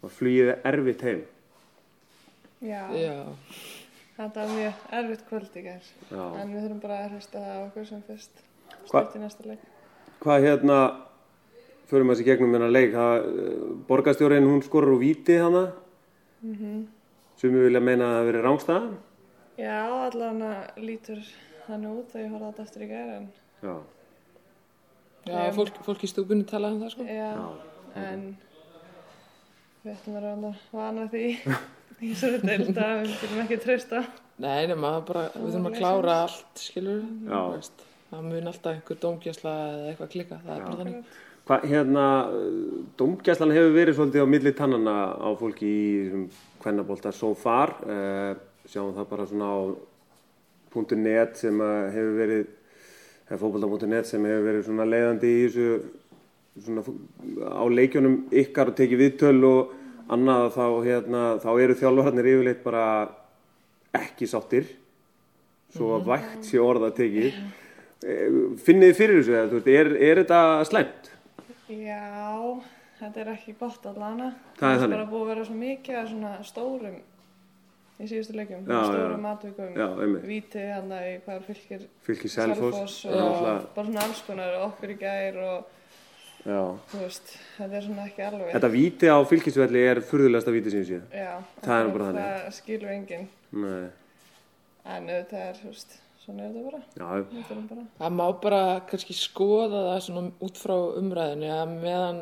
Og 0.00 0.14
flugið 0.16 0.48
er 0.54 0.62
erfitt 0.70 1.02
heim. 1.04 1.20
Já, 2.64 2.80
Já, 2.96 3.18
þetta 4.16 4.40
var 4.46 4.54
mjög 4.54 4.86
erfitt 4.96 5.26
kvöld 5.28 5.58
í. 5.60 5.64
Já. 5.66 6.24
En 6.40 6.54
við 6.54 6.64
þurfum 6.64 6.80
bara 6.80 7.02
að 7.04 7.12
hrista 7.14 7.42
það 7.44 7.60
okkur 7.66 7.86
sem 7.90 8.02
fyrst. 8.08 8.42
Stutt 8.88 9.16
í 9.16 9.20
næsta 9.20 9.44
leik. 9.50 9.68
Hvað 10.20 10.44
hérna, 10.44 10.78
förum 11.88 12.10
að 12.10 12.18
þessi 12.18 12.26
gegnum 12.28 12.56
hennar 12.56 12.72
leik, 12.72 12.90
það, 12.92 13.28
borgarstjórin 13.88 14.48
hún 14.48 14.60
skorur 14.64 14.96
úr 14.96 15.00
víti 15.00 15.38
hana. 15.40 15.70
Mm 16.42 16.56
-hmm. 16.56 16.82
Sumi 17.40 17.62
vilja 17.64 17.80
meina 17.80 18.04
að 18.04 18.10
það 18.10 18.18
hafi 18.18 18.30
verið 18.32 18.44
rángstæða. 18.44 18.90
Já, 19.60 19.80
allavega 20.10 20.72
lítur 20.76 21.18
þannig 21.66 21.90
út 21.98 22.14
að 22.14 22.22
ég 22.22 22.30
horfði 22.30 22.46
þetta 22.50 22.62
eftir 22.62 22.82
í 22.82 22.88
gær. 22.88 23.08
En, 23.16 23.28
Já, 23.62 23.74
já 25.26 25.52
fólk, 25.52 25.74
fólk 25.84 26.04
í 26.04 26.08
stúbunni 26.08 26.44
talaði 26.48 26.74
um 26.74 26.80
það, 26.80 26.90
sko. 26.90 27.04
já, 27.04 27.32
en 27.96 28.36
við 29.84 29.92
ættum 29.92 30.16
að 30.16 30.22
vera 30.22 30.54
vana 30.72 31.06
því 31.12 31.24
í 32.00 32.14
þessu 32.14 32.40
deild 32.40 32.78
að 32.78 33.02
við 33.02 33.14
getum 33.20 33.42
ekki 33.44 33.60
treysta. 33.60 34.02
Nei, 34.40 34.66
nema 34.66 34.94
bara, 35.04 35.26
við 35.34 35.52
þurfum 35.52 35.66
að 35.70 35.78
klára 35.78 36.16
allt, 36.22 36.52
skilur. 36.56 37.02
Já. 37.28 37.40
Það 38.10 38.22
mun 38.26 38.50
alltaf 38.50 38.72
einhver 38.74 38.98
dómgjæsla 39.02 39.50
eða 39.70 39.90
eitthvað 39.90 40.14
klika, 40.14 40.40
það 40.44 40.54
er 40.54 40.64
bara 40.66 40.78
þannig. 40.80 41.18
Hvað, 41.50 41.64
hérna, 41.66 42.04
domgæslan 42.98 43.52
hefur 43.54 43.72
verið 43.74 43.96
svolítið 43.96 44.22
á 44.22 44.28
milli 44.30 44.52
tannana 44.54 44.94
á 45.18 45.28
fólki 45.38 45.66
í 45.66 46.10
hvernabólta 46.62 47.10
so 47.16 47.32
far. 47.34 47.72
Uh, 47.82 48.34
sjáum 48.70 48.92
það 48.94 49.08
bara 49.10 49.26
svona 49.26 49.48
á 49.50 49.58
.net 50.94 51.40
sem 51.40 51.62
hefur 51.94 52.12
verið, 52.18 52.44
eða 53.26 53.40
fótbolta.net 53.40 54.06
sem 54.06 54.26
hefur 54.30 54.46
verið 54.46 54.66
svona 54.68 54.86
leiðandi 54.86 55.30
í 55.30 55.40
þessu, 55.48 55.80
svona 56.66 56.84
á 57.50 57.64
leikjunum 57.66 58.18
ykkar 58.42 58.70
og 58.70 58.78
tekið 58.78 59.02
viðtöl 59.04 59.40
og 59.48 59.72
annað 60.10 60.46
þá, 60.54 60.66
hérna, 60.86 61.24
þá 61.42 61.50
eru 61.56 61.78
þjálfarnir 61.80 62.30
yfirleitt 62.34 62.62
bara 62.62 62.84
ekki 63.98 64.30
sáttir, 64.30 64.70
svo 65.74 65.96
að 65.96 66.06
vægt 66.12 66.46
sé 66.46 66.62
orða 66.62 66.92
tekið. 66.94 67.42
Eh, 68.00 68.56
Finnið 68.64 68.90
þið 68.92 68.96
fyrir 68.96 69.18
þessu, 69.20 69.32
eða, 69.36 69.48
þú 69.50 69.58
veist, 69.58 69.66
er, 69.76 69.90
er 70.08 70.20
þetta 70.22 70.40
slæmt? 70.70 71.10
Já, 71.68 72.62
þetta 73.00 73.20
er 73.20 73.32
ekki 73.34 73.54
gott 73.60 73.84
allana. 73.90 74.30
Það 74.58 74.70
er 74.70 74.74
er 74.76 74.80
þannig. 74.84 74.96
bara 74.96 75.10
búið 75.10 75.22
að 75.26 75.32
vera 75.34 75.44
svo 75.50 75.56
mikið 75.60 75.98
af 76.00 76.08
svona 76.08 76.30
stórum 76.48 76.96
í 78.00 78.08
síðustu 78.08 78.32
leikjum, 78.38 78.62
Já, 78.64 78.78
stórum 78.88 79.26
einmitt. 80.00 80.24
víti 80.30 80.62
hann 80.72 80.88
í 80.96 81.20
hvað 81.26 81.34
er 81.36 81.44
fylgir 81.50 81.84
Fylki 82.06 82.28
Selfoss. 82.32 83.04
og 83.04 83.12
náttúrulega- 83.12 83.74
bara 83.74 83.86
svona 83.90 84.02
alls 84.08 84.22
konar 84.26 84.54
og 84.56 84.72
okkur 84.72 84.94
í 84.94 84.98
gær 84.98 85.36
og 85.36 85.66
Já. 86.46 86.62
þú 86.88 86.98
veist, 87.04 87.36
þetta 87.58 87.74
er 87.76 87.82
svona 87.82 88.06
ekki 88.08 88.22
alveg. 88.24 88.52
Þetta 88.56 88.70
víti 88.72 89.06
á 89.12 89.18
fylkisvelli 89.28 89.82
er 89.90 90.00
furðulegasta 90.00 90.50
víti 90.56 90.70
sem 90.70 90.80
ég 90.80 90.88
séð. 90.88 91.02
Já, 91.12 91.42
Það 91.60 91.80
er 91.84 91.98
þannig. 92.00 92.22
Það 92.24 92.52
skilur 92.56 92.90
enginn, 92.96 93.28
Nei. 93.52 93.90
en 94.86 95.06
auðvitað 95.06 95.44
er, 95.50 95.54
þú 95.60 95.68
veist, 95.68 96.00
svona 96.24 96.44
er 96.46 96.52
þetta 96.54 96.66
bara. 96.70 96.82
Já, 96.96 97.62
bara. 97.70 97.86
Það 98.00 98.18
má 98.18 98.26
bara 98.42 98.60
kannski 98.90 99.16
skoða 99.16 99.86
það 99.88 100.04
svona 100.08 100.26
út 100.46 100.60
frá 100.60 100.76
umræðinu 101.00 101.50
að 101.54 101.74
meðan 101.80 102.20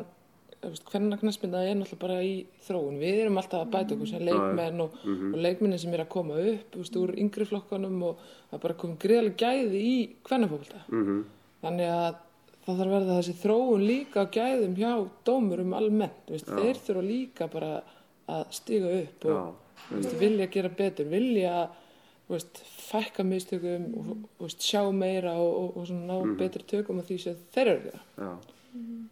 hvernig 0.59 1.21
knæspinda 1.21 1.61
er 1.63 1.77
náttúrulega 1.79 2.01
bara 2.01 2.17
í 2.25 2.33
þróun. 2.65 2.97
Við 2.99 3.19
erum 3.23 3.37
alltaf 3.39 3.61
að 3.63 3.69
bæta 3.75 3.95
okkur 3.95 4.09
sem 4.09 4.23
leikmenn 4.27 4.81
og, 4.83 4.95
og 5.07 5.37
leikmennin 5.39 5.79
sem 5.79 5.93
er 5.95 6.03
að 6.03 6.09
koma 6.15 6.39
upp 6.51 6.75
veist, 6.75 6.97
úr 6.99 7.13
yngri 7.15 7.47
flokkanum 7.47 8.01
og 8.09 8.23
það 8.49 8.57
er 8.57 8.63
bara 8.65 8.79
komið 8.81 8.97
greiðlega 9.05 9.37
gæði 9.45 9.83
í 9.87 9.93
hvernafólta. 10.27 10.81
mhm, 10.89 11.21
Þannig 11.63 11.93
að 11.93 12.19
það 12.65 12.77
þarf 12.81 12.83
að 12.89 12.93
verða 12.95 13.15
þessi 13.19 13.37
þróun 13.41 13.85
líka 13.87 14.23
á 14.23 14.31
gæðum 14.35 14.75
hjá 14.79 14.91
dómurum 15.27 15.73
almennt. 15.79 16.27
Veist, 16.29 16.51
þeir 16.51 16.83
þurfa 16.85 17.05
líka 17.07 17.47
bara 17.51 17.71
að 18.29 18.51
stiga 18.59 18.91
upp 18.99 19.25
og 19.25 19.93
veist, 19.93 20.13
vilja 20.19 20.47
gera 20.51 20.69
betur, 20.69 21.07
vilja 21.09 21.55
veist, 22.35 22.61
fækka 22.89 23.23
mistökum 23.25 23.89
og 23.97 24.05
þú 24.09 24.45
veist, 24.45 24.61
sjá 24.65 24.81
meira 24.93 25.33
og, 25.39 25.51
og, 25.63 25.77
og 25.81 25.91
ná 26.09 26.37
betri 26.39 26.63
tökum 26.69 27.01
á 27.01 27.03
því 27.07 27.17
sem 27.23 27.37
þeir 27.55 27.67
eru 27.73 27.79
að 27.79 27.89
gera, 27.89 28.01
já. 28.17 28.31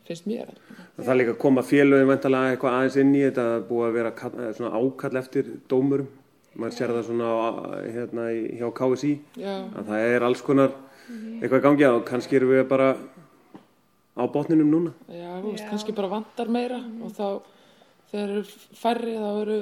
finnst 0.07 0.27
mér. 0.29 0.51
Það 0.97 1.11
er 1.13 1.19
líka 1.21 1.33
að 1.33 1.41
koma 1.41 1.63
vantalega 2.11 2.53
eitthvað 2.53 2.77
aðeins 2.77 2.97
inn 3.01 3.15
í 3.17 3.23
þetta 3.25 3.45
að 3.55 3.67
búið 3.71 3.87
að 3.87 3.95
vera 3.97 4.11
eh, 4.29 4.51
svona 4.57 4.81
ákall 4.81 5.21
eftir 5.23 5.51
dómurum. 5.69 6.09
Maður 6.57 6.73
sér 6.77 6.93
það 6.95 7.03
svona 7.05 7.27
á, 7.37 7.47
hérna, 7.93 8.27
í- 8.33 8.57
hjá 8.57 8.67
KSI 8.73 9.11
Já, 9.37 9.55
að 9.77 9.89
það 9.91 10.05
er 10.09 10.23
alls 10.25 10.41
konar 10.41 10.71
eitthvað 11.07 11.59
í 11.59 11.65
gangi 11.67 11.85
og 11.91 12.05
kannski 12.07 12.37
erum 12.39 12.49
við 12.55 12.63
bara 12.69 12.87
á 14.17 14.23
botninum 14.33 14.71
núna. 14.71 14.93
já, 15.09 15.41
veist, 15.43 15.67
kannski 15.69 15.93
bara 15.93 16.09
vantar 16.09 16.49
meira 16.49 16.79
og 17.01 17.13
þá 17.13 17.27
þegar 18.11 18.33
eru 18.33 18.43
færri 18.81 19.13
þá 19.17 19.29
eru 19.43 19.59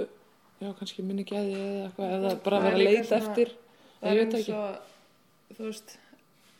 já, 0.61 0.73
kannski 0.79 1.03
minni 1.03 1.23
gæði 1.23 1.55
eða 1.55 1.89
eitthvað 1.89 2.13
eða 2.19 2.33
bara 2.43 2.57
er 2.57 2.63
vera 2.63 2.75
að 2.75 2.83
leita 2.83 3.07
svona- 3.19 3.29
eftir 3.29 3.51
Það 4.01 4.11
er 4.11 4.19
eins 4.25 4.49
og, 4.49 4.77
þú 5.57 5.63
veist, 5.65 5.97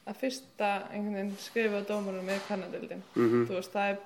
að 0.08 0.16
fyrsta 0.22 0.70
einhvern 0.92 1.14
veginn 1.16 1.38
skrifa 1.38 1.82
dómarum 1.86 2.26
með 2.26 2.40
kannadildin. 2.48 3.02
Mhm. 3.16 3.46
Þú 3.48 3.54
veist, 3.60 3.72
það 3.74 3.90
er 3.92 3.98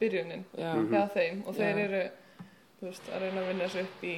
byrjunin 0.00 0.44
Já. 0.58 0.72
hjá 0.74 1.02
þeim 1.14 1.42
og 1.46 1.54
þeir 1.54 1.74
Já. 1.78 1.84
eru, 1.84 2.02
þú 2.80 2.86
veist, 2.88 3.02
að 3.14 3.20
reyna 3.20 3.40
að 3.40 3.48
vinna 3.48 3.64
þessu 3.64 3.80
upp 3.82 4.02
í 4.04 4.16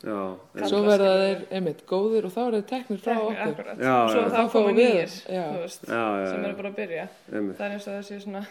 Já, 0.00 0.16
en, 0.56 0.68
Svo 0.68 0.78
verða 0.82 1.08
þeir, 1.20 1.40
einmitt, 1.52 1.82
góðir 1.86 2.24
og 2.24 2.32
þá 2.32 2.38
eru 2.46 2.60
þeir 2.62 2.68
teknir 2.70 3.00
frá 3.04 3.16
okkur. 3.20 3.66
Já, 3.84 3.96
og 4.04 4.10
svo 4.10 4.20
já. 4.20 4.28
þá 4.32 4.48
fáum 4.48 4.68
við- 4.70 4.78
nýjir, 4.80 5.10
þú 5.28 5.58
veist, 5.60 5.82
já, 5.84 6.04
já, 6.24 6.30
sem 6.30 6.44
eru 6.44 6.56
bara 6.56 6.70
að 6.70 6.76
byrja. 6.76 7.08
einmitt. 7.32 7.56
Það 7.58 7.66
er 7.66 7.72
eins 7.74 7.88
og 7.88 7.94
þessi 7.98 8.20
svona 8.24 8.46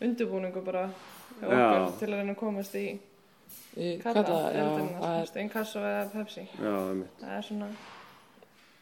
undirbúningu 0.00 0.64
bara 0.64 0.90
til 1.40 2.08
að 2.08 2.16
reyna 2.16 2.32
að 2.32 2.38
komast 2.40 2.74
Í 2.74 2.98
kalla, 4.02 4.24
það 4.24 4.58
er, 4.62 4.88
veist, 5.02 5.38
Inkasso 5.42 5.82
eða 5.84 6.02
Pepsi. 6.14 6.46
Já. 6.56 6.74
Það 7.20 7.36
er 7.36 7.46
svona, 7.50 7.70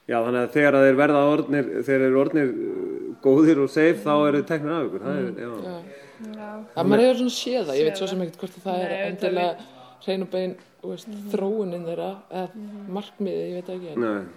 Já, 0.05 0.19
þannig 0.21 0.41
að 0.43 0.51
þegar 0.53 0.77
þeir 0.85 0.97
verða 1.01 1.21
orðnir, 1.33 1.69
þeir 1.87 2.03
eru 2.05 2.19
orðnir 2.21 2.51
uh, 2.53 3.05
góðir 3.25 3.61
og 3.65 3.71
safe, 3.73 4.03
þá 4.05 4.13
eru 4.15 4.41
þeir 4.43 4.49
teknir 4.51 4.75
af 4.75 4.89
ykkur. 4.89 5.05
Það 5.07 5.21
er, 5.21 5.31
já. 5.41 5.53
já. 5.65 6.03
já, 6.35 6.51
að 6.75 6.91
maður 6.91 7.05
hefur 7.07 7.21
svona 7.23 7.37
séð 7.39 7.63
það, 7.63 7.79
ég 7.79 7.89
veit 7.89 7.97
svo 7.97 8.05
það. 8.05 8.13
sem 8.13 8.25
ekkert 8.27 8.43
hvort 8.43 8.59
að 8.59 8.67
það 8.67 8.83
er 8.85 8.93
endilega 9.07 9.71
hrein 10.05 10.27
og 10.27 10.31
bein 10.35 10.53
veist, 10.85 11.15
þróunin 11.33 11.89
þeirra 11.89 12.11
eða 12.43 12.67
markmiðið, 12.99 13.47
ég 13.49 13.57
veit 13.57 13.71
það 13.71 13.79
ekki 13.79 13.95
en. 13.95 14.29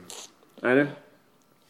Það 0.61 0.87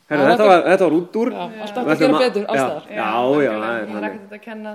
Herra, 0.07 0.23
er 0.23 0.29
þetta 0.31 0.45
var, 0.47 0.61
þetta 0.63 0.85
var 0.85 0.93
út 0.95 1.17
úr. 1.19 1.29
já, 1.33 1.41
alltaf 1.65 1.89
að 1.91 1.99
gera 1.99 2.19
betur 2.21 2.43
já, 2.43 2.47
allstaðar 2.53 2.85
Já, 2.87 3.07
já, 3.43 3.49
það 3.51 3.65
er 3.79 3.89
Það 3.89 3.97
er 3.97 4.05
ekkert 4.07 4.35
að 4.37 4.43
kenna 4.45 4.73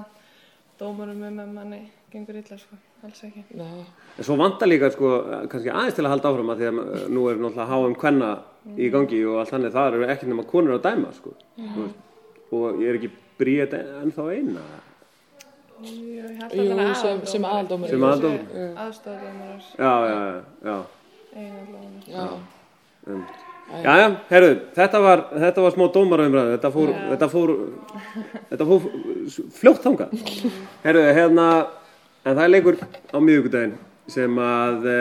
dómurum 0.83 1.23
um 1.31 1.41
að 1.43 1.51
manni 1.57 1.81
gengur 2.13 2.37
illa, 2.43 2.59
sko, 2.61 2.77
alls 3.07 3.23
ekki. 3.29 3.45
Nei, 3.57 3.83
En 4.19 4.27
svo 4.29 4.37
vantar 4.41 4.69
líka, 4.69 4.91
sko, 4.93 5.11
kannski 5.53 5.73
aðeins 5.73 5.97
til 5.97 6.05
að 6.05 6.13
halda 6.13 6.33
áfram 6.33 6.53
að 6.53 6.63
því 6.63 6.69
að 6.71 6.81
uh, 6.83 7.03
nú 7.17 7.27
er 7.31 7.41
náttúrulega 7.41 7.81
HM 7.81 7.99
kvenna 8.03 8.31
í 8.77 8.91
gangi 8.93 9.21
og 9.27 9.41
allt 9.43 9.55
þannig, 9.55 9.75
það 9.75 9.91
eru 9.97 10.09
ekki 10.15 10.31
nema 10.31 10.47
konur 10.53 10.77
að 10.77 10.87
dæma, 10.89 11.13
sko. 11.17 11.35
Veist. 11.59 12.09
Og 12.53 12.83
ég 12.83 12.91
er 12.93 12.99
ekki 13.01 13.13
bríð 13.41 13.79
ennþá 13.81 14.27
eina. 14.37 14.65
Jú, 15.83 15.95
ég 16.15 16.43
held 16.43 16.75
að 16.79 16.93
sem, 17.01 17.23
sem 17.27 17.47
aðaldómari 17.49 17.91
Sem 17.95 18.05
aðaldómari. 18.07 18.67
Aðstofdómarar, 18.85 19.71
Já, 19.79 19.95
já, 20.07 20.19
já, 20.21 20.43
já. 20.69 20.77
einu 21.33 21.65
allavega. 21.65 22.13
Já, 22.13 22.27
Um. 23.03 23.25
Já, 23.73 23.93
já, 23.97 24.09
herru, 24.29 24.49
þetta 24.77 24.99
var, 25.01 25.21
þetta 25.33 25.63
var 25.65 25.73
smá 25.73 25.85
dómaraumræðu, 25.95 26.51
þetta 26.57 26.71
fór, 26.75 26.91
Já. 26.93 27.05
þetta 27.13 27.29
fór, 27.33 27.53
þetta 28.51 28.67
fór 28.69 28.83
fljótt 29.57 29.87
þangað. 29.87 30.11
Herru, 30.83 31.05
hérna, 31.17 31.47
en 32.21 32.37
það 32.37 32.43
er 32.45 32.53
leikur 32.53 32.77
á 32.85 33.17
miðvikudaginn 33.17 33.73
sem 34.13 34.41
að 34.45 34.89
e, 34.93 34.99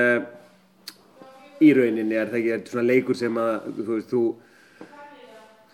í 1.67 1.71
rauninni 1.75 2.15
er 2.15 2.31
það 2.31 2.39
ekki, 2.39 2.53
er 2.55 2.63
svona 2.71 2.85
leikur 2.87 3.19
sem 3.19 3.39
að, 3.43 3.67
þú 3.81 3.87
veist, 3.89 4.13
þú, 4.13 4.21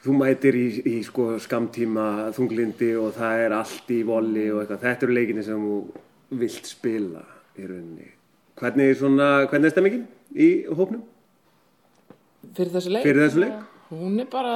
þú 0.08 0.15
mætir 0.17 0.58
í, 0.58 0.67
í 0.89 0.95
sko 1.06 1.28
skamtíma 1.43 2.08
þunglindi 2.36 2.89
og 2.97 3.13
það 3.19 3.43
er 3.43 3.56
allt 3.60 3.93
í 3.93 4.00
voli 4.08 4.47
og 4.50 4.63
eitthvað, 4.63 4.88
þetta 4.88 5.08
eru 5.08 5.19
leikinni 5.19 5.45
sem 5.45 5.67
þú 5.67 6.39
vilt 6.41 6.71
spila 6.71 7.21
í 7.54 7.69
rauninni. 7.69 8.10
Hvernig 8.58 8.89
er 8.89 9.00
svona, 9.04 9.30
hvernig 9.52 9.69
er 9.69 9.76
stemmingin 9.76 10.10
í 10.34 10.50
hópnum 10.73 11.06
fyrir 12.55 12.71
þessi 12.77 12.93
leik 12.93 13.03
fyrir 13.07 13.23
þessu 13.27 13.43
leik? 13.43 13.53
hún 13.89 14.19
er 14.19 14.25
bara 14.31 14.55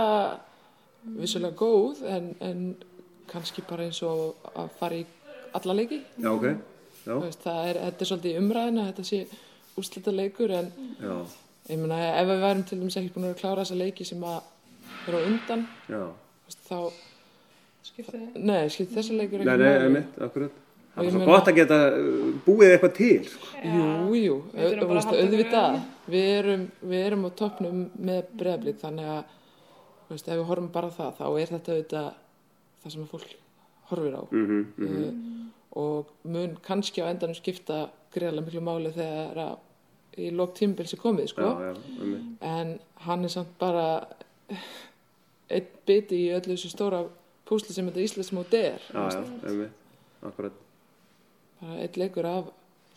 vissulega 1.18 1.56
góð 1.58 2.02
en, 2.08 2.32
en 2.42 2.64
kannski 3.32 3.64
bara 3.70 3.88
eins 3.88 4.02
og 4.04 4.36
að 4.56 4.70
fara 4.80 5.00
í 5.00 5.06
alla 5.58 5.74
leiki 5.78 6.02
Já, 6.22 6.30
ok. 6.32 6.46
Já, 7.06 7.16
veist, 7.18 7.42
það 7.42 7.62
er, 7.72 7.80
þetta 7.88 8.04
er 8.06 8.10
svolítið 8.12 8.40
umræðina 8.42 8.88
þetta 8.92 9.06
sé 9.08 9.22
úslita 9.82 10.12
leikur 10.14 10.52
en 10.54 10.68
já, 11.02 11.14
ég 11.72 11.80
meina 11.82 12.02
ef 12.20 12.28
við 12.30 12.44
værum 12.46 12.66
til 12.70 12.78
dæmis 12.82 12.98
ekki 13.02 13.14
búin 13.16 13.30
að 13.32 13.40
klára 13.42 13.64
þessa 13.64 13.80
leiki 13.80 14.06
sem 14.06 14.22
að 14.28 14.42
á 15.10 15.20
undan 15.26 15.64
veist, 15.88 16.62
þá, 16.68 16.78
Skiptið 17.82 18.20
þið? 18.28 18.42
nei, 18.46 18.70
skipt 18.70 18.92
þessi 18.94 19.16
leikur 19.18 19.42
Nei, 19.42 19.48
ekki 19.56 19.64
nei, 19.64 19.72
máli. 19.72 19.86
einmitt, 19.88 20.20
akkurat. 20.22 20.60
Það 20.92 21.06
er 21.06 21.14
svo 21.16 21.28
gott 21.30 21.48
að 21.48 21.56
geta 21.56 21.78
uh, 21.96 22.32
búið 22.46 22.74
eitthvað 22.74 22.96
til. 22.98 23.20
sko. 23.32 23.52
Jú, 23.64 24.16
jú, 24.20 24.34
auðvitað 24.58 25.78
við 26.12 26.28
erum, 26.40 26.66
við 26.82 27.06
erum 27.06 27.28
á 27.28 27.30
toppnum 27.40 27.86
með 27.96 28.34
breyðablík 28.42 28.82
þannig 28.82 29.12
að 29.14 29.22
veist, 30.12 30.28
ef 30.28 30.36
við 30.36 30.48
horfum 30.50 30.72
bara 30.74 30.92
það 30.92 31.22
þá 31.22 31.26
er 31.30 31.54
þetta 31.56 31.76
auðvitað 31.78 32.10
það 32.84 32.96
sem 32.96 33.08
fólk 33.14 33.34
horfir 33.92 34.18
á 34.20 34.24
Mm 34.32 34.46
-hmm, 34.48 34.64
uh, 34.88 35.50
og 35.82 36.12
mun 36.24 36.58
kannski 36.62 37.02
á 37.02 37.08
endanum 37.08 37.36
skipta 37.36 37.90
greiðlega 38.12 38.46
miklu 38.46 38.62
máli 38.62 38.92
þegar 38.92 39.38
að 39.38 39.58
í 40.20 40.32
lók 40.36 40.56
tímbil 40.58 40.88
sem 40.88 41.00
komið 41.00 41.28
sko. 41.32 41.42
Já, 41.42 41.72
já, 41.72 41.76
einmitt. 42.02 42.42
en 42.42 42.80
hann 43.06 43.24
er 43.24 43.30
samt 43.30 43.54
bara 43.60 44.08
einn 45.50 45.68
biti 45.88 46.16
í 46.28 46.34
öllu 46.36 46.56
þessu 46.56 46.72
stóra 46.74 47.06
púsli 47.48 47.74
sem 47.74 47.88
þetta 47.88 48.04
Íslandsmóti 48.06 48.58
er 48.58 48.82
Já, 48.92 49.08
já, 49.16 49.24
einmitt, 49.48 49.72
akkurat. 50.22 50.52
Bara 51.62 51.78
einn 51.86 52.00
leikur 52.02 52.26
af 52.26 52.46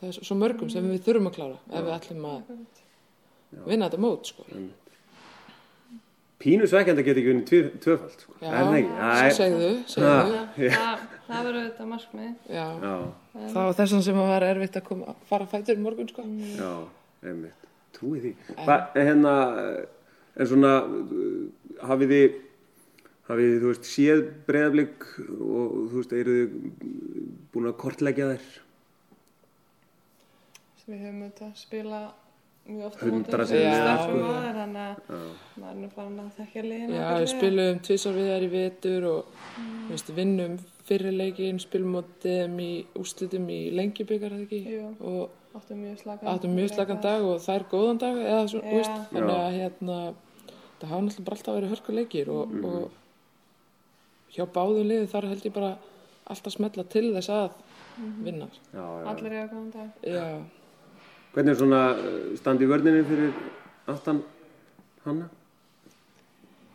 það 0.00 0.08
er 0.08 0.16
svo- 0.18 0.38
mörgum 0.40 0.70
sem 0.72 0.84
við 0.90 1.02
þurfum 1.06 1.28
að 1.30 1.36
klára 1.38 1.58
ef 1.70 1.84
við 1.84 1.94
ætlum 1.98 2.24
að 2.30 3.66
vinna 3.66 3.88
þetta 3.88 4.00
mót 4.02 4.26
sko. 4.32 4.44
Pínu 6.44 6.66
svekkjandi 6.68 7.00
að 7.00 7.06
geta 7.06 7.20
ekki 7.22 7.34
tvö- 7.48 7.76
tvöfald, 7.80 8.16
sko. 8.20 8.32
já, 8.42 8.48
svo 8.50 9.36
segðu, 9.38 9.68
segðu 9.88 10.32
já, 10.34 10.70
Það, 10.74 11.04
það 11.28 11.44
verður 11.46 11.62
þetta 11.68 11.86
markmið. 11.88 12.32
já. 12.50 12.66
já, 12.84 12.96
það 13.54 13.60
var 13.60 13.76
þess 13.78 13.94
sem 14.04 14.18
að 14.20 14.28
var 14.28 14.42
erfitt 14.50 14.76
að 14.80 14.84
koma, 14.88 15.14
fara 15.30 15.46
að 15.46 15.52
fætur 15.54 15.78
í 15.78 15.84
morgun 15.86 16.08
sko. 16.10 16.22
já, 16.58 16.72
einmitt. 17.30 17.62
Trúið 17.94 18.20
því. 18.26 18.32
Hva, 18.66 18.76
hérna, 18.98 19.34
en 20.36 20.46
svona, 20.50 20.72
uh, 20.84 21.86
hafið 21.88 22.12
þið, 22.12 22.36
hafið 23.28 23.48
þið, 23.50 23.60
þú 23.62 23.70
veist, 23.70 23.88
séð 23.88 24.24
breyðablík 24.48 25.06
og, 25.24 25.78
þú 25.92 26.00
veist, 26.00 26.12
eru 26.20 26.34
þið 26.40 26.58
búin 27.54 27.70
að 27.70 27.78
kortleggja 27.84 28.28
þær? 28.34 28.50
Við 30.84 31.00
höfum 31.00 31.22
auðvitað 31.24 31.52
spila 31.56 32.00
mjög 32.64 32.84
ofta 32.88 33.06
Hundra 33.08 33.44
já, 33.44 33.48
stelpum 33.48 34.18
sko. 34.18 34.28
á 34.28 34.36
þær, 34.44 34.58
þannig 34.58 34.82
að 34.84 35.22
maður 35.60 35.70
er 35.70 35.78
nú 35.80 35.88
farin 35.94 36.20
að 36.22 36.30
þekkja 36.38 36.64
liðin 36.64 36.92
já, 36.96 37.06
við 37.20 37.30
spilum 37.32 37.80
tvisar 37.88 38.18
við 38.18 38.28
þær 38.32 38.44
í 38.44 38.50
vetur 38.54 39.06
og 39.10 39.38
þú 39.54 39.88
veist, 39.92 40.12
vinnum 40.18 40.58
fyrirleikin, 40.84 41.60
spilum 41.64 41.96
þeim 42.24 42.58
í 42.60 42.70
úrslitum 43.00 43.48
í 43.52 43.62
lengjubikar 43.76 44.36
og 44.36 45.40
Áttum 45.54 45.78
mjög 45.78 45.98
slagan. 46.02 46.28
áttum 46.32 46.50
mjög 46.56 46.72
slagan 46.72 47.00
dag. 47.00 47.22
og 47.22 47.36
það 47.44 47.54
er 47.54 47.64
góðan 47.70 47.98
dag 48.02 48.16
eða 48.18 48.46
svo, 48.50 48.58
Já. 48.60 48.66
þú 48.66 48.78
veist, 48.80 48.96
þannig 49.12 49.36
að 49.38 49.58
hérna 49.60 49.98
það 50.80 50.88
hafa 50.90 51.02
náttúrulega 51.04 51.24
bara 51.28 51.36
alltaf 51.38 51.54
verið 51.54 51.72
hörkuleikir 51.74 52.30
og, 52.34 52.56
og 52.64 53.03
hjá 54.34 54.44
báðum 54.54 54.86
liðum 54.88 55.08
þar 55.12 55.28
held 55.30 55.44
ég 55.48 55.54
bara 55.54 55.72
alltaf 56.30 56.52
smetla 56.56 56.84
til 56.90 57.06
þess 57.14 57.30
að 57.30 57.50
vinna. 58.24 58.48
Já, 58.74 58.82
já. 58.82 59.06
Allir 59.12 59.32
eiga 59.38 59.48
góðan 59.52 59.70
dag. 59.74 59.88
Já, 60.02 60.26
Hvernig 61.34 61.50
er 61.50 61.58
svona 61.58 61.80
uh, 61.98 62.36
standi 62.38 62.62
í 62.66 62.68
vörninni 62.70 63.00
fyrir 63.08 63.32
aftan 63.90 64.20
hanna? 65.04 65.26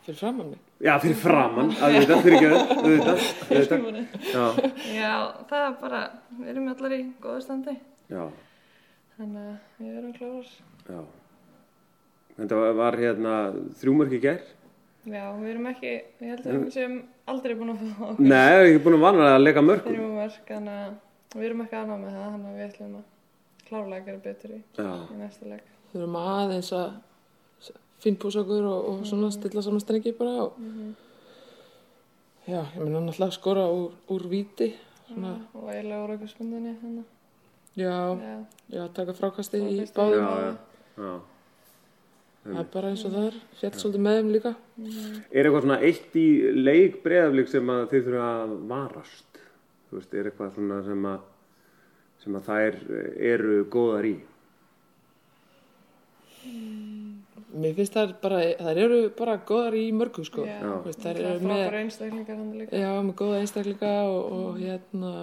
fyrir 0.04 0.16
framann 0.18 0.50
mig. 0.54 0.60
Já, 0.80 0.94
fyrir 1.00 1.16
framann, 1.20 1.70
auðvitað, 1.76 2.22
fyrir 2.24 2.36
ekki 2.36 2.50
auðvitað, 2.80 3.24
auðvitað. 3.52 3.98
Já, 4.32 4.44
Já, 4.96 5.10
það 5.50 5.64
er 5.66 5.74
bara, 5.82 6.00
við 6.38 6.48
erum 6.54 6.68
allir 6.72 6.94
í 6.96 7.00
góðu 7.24 7.42
standi. 7.44 7.74
já, 8.10 8.22
Þannig 9.18 9.42
að 9.50 9.82
við 9.84 9.98
erum 10.00 10.14
klárar. 10.16 10.52
já. 10.88 11.00
Þetta 12.40 12.56
var- 12.62 12.76
var 12.80 12.96
hérna 12.96 13.34
þrjúmörk 13.82 14.12
í 14.16 14.20
gær. 14.24 14.40
Já, 15.08 15.22
við 15.32 15.48
erum 15.54 15.66
ekki, 15.70 15.92
ég 16.20 16.28
held 16.34 16.44
að 16.44 16.56
við 16.58 16.72
séum 16.74 16.96
aldrei 17.32 17.54
búin 17.56 17.72
að 17.72 17.78
fá 17.80 18.02
okkur 18.10 18.26
Nei, 18.26 18.50
ég 18.50 18.58
er 18.58 18.66
ekki 18.66 18.82
búin 18.84 18.96
að 18.98 19.04
vanna 19.06 19.28
að 19.34 19.44
leika 19.46 19.62
mörkum. 19.64 19.94
fyrir 19.94 20.10
mörg, 20.12 20.40
þannig 20.48 20.80
að 20.80 21.38
við 21.40 21.46
erum 21.48 21.62
ekki 21.64 21.78
ánað 21.80 22.02
með 22.02 22.16
það, 22.16 22.26
þannig 22.34 22.50
að 22.50 22.58
við 22.58 22.66
ætlum 22.66 22.98
að 22.98 23.06
klárlega 23.70 24.04
gera 24.10 24.20
betur 24.26 24.50
í, 24.52 24.60
í 24.60 25.20
næsta 25.20 25.48
leik. 25.48 25.70
Við 25.92 26.02
erum 26.02 26.18
aðeins 26.20 26.72
að 26.76 26.90
finnpúsa 28.00 28.42
okkur 28.44 28.68
og, 28.68 28.90
og 28.90 29.00
svona 29.08 29.30
stilla 29.34 29.64
saman 29.64 29.82
strengi 29.84 30.12
bara 30.16 30.36
og 30.46 30.60
já, 32.48 32.60
ég 32.60 32.78
meina 32.80 33.00
náttúrulega 33.04 33.36
skora 33.36 33.64
úr, 33.72 33.96
úr 34.12 34.28
víti 34.30 34.72
svona, 35.06 35.34
Og 35.54 35.68
eiginlega 35.68 36.04
úr 36.04 36.14
okkur 36.16 36.30
spundinni, 36.32 36.76
þannig 36.80 37.04
já, 37.80 37.96
já, 38.20 38.38
já, 38.76 38.84
taka 38.96 39.16
frákasti 39.16 39.60
í 39.60 39.84
báðum 39.96 40.24
já, 40.24 40.30
já. 40.44 40.54
já. 40.96 41.12
Það 42.44 42.60
er 42.62 42.68
bara 42.72 42.90
eins 42.90 43.04
og 43.04 43.14
það 43.14 43.26
er, 43.28 43.38
fjall 43.60 43.72
svolítið 43.76 44.04
með 44.06 44.18
þeim 44.18 44.30
líka. 44.34 44.52
Er 45.30 45.48
eitthvað 45.48 45.66
svona 45.66 45.80
eitt 45.88 46.16
í 46.16 46.28
leik 46.56 47.00
breyðaflik 47.04 47.50
sem 47.52 47.72
að 47.74 47.82
þið 47.92 48.08
þurfa 48.08 48.30
að 48.38 48.54
varast? 48.70 49.40
Þú 49.90 49.98
veist, 49.98 50.14
er 50.14 50.30
eitthvað 50.30 50.56
svona 50.56 50.80
sem 50.86 51.08
að, 51.10 51.28
sem 52.24 52.38
að 52.38 52.50
þær 52.50 52.80
eru 53.32 53.60
góðar 53.74 54.10
í? 54.10 54.14
Mér 57.50 57.74
finnst 57.76 57.96
það 57.98 58.14
bara, 58.22 58.40
þær 58.62 58.80
eru 58.86 59.00
bara 59.18 59.36
góðar 59.46 59.76
í 59.76 59.86
mörgu 59.92 60.24
sko. 60.24 60.46
Já. 60.46 60.70
Veist, 60.86 61.02
þær 61.02 61.18
er 61.18 61.30
eru 61.34 61.50
með, 61.50 62.70
já, 62.70 62.90
með 63.04 63.14
góða 63.18 63.40
einstaklinga 63.42 63.94
og, 64.06 64.20
og 64.36 64.60
hérna 64.62 65.14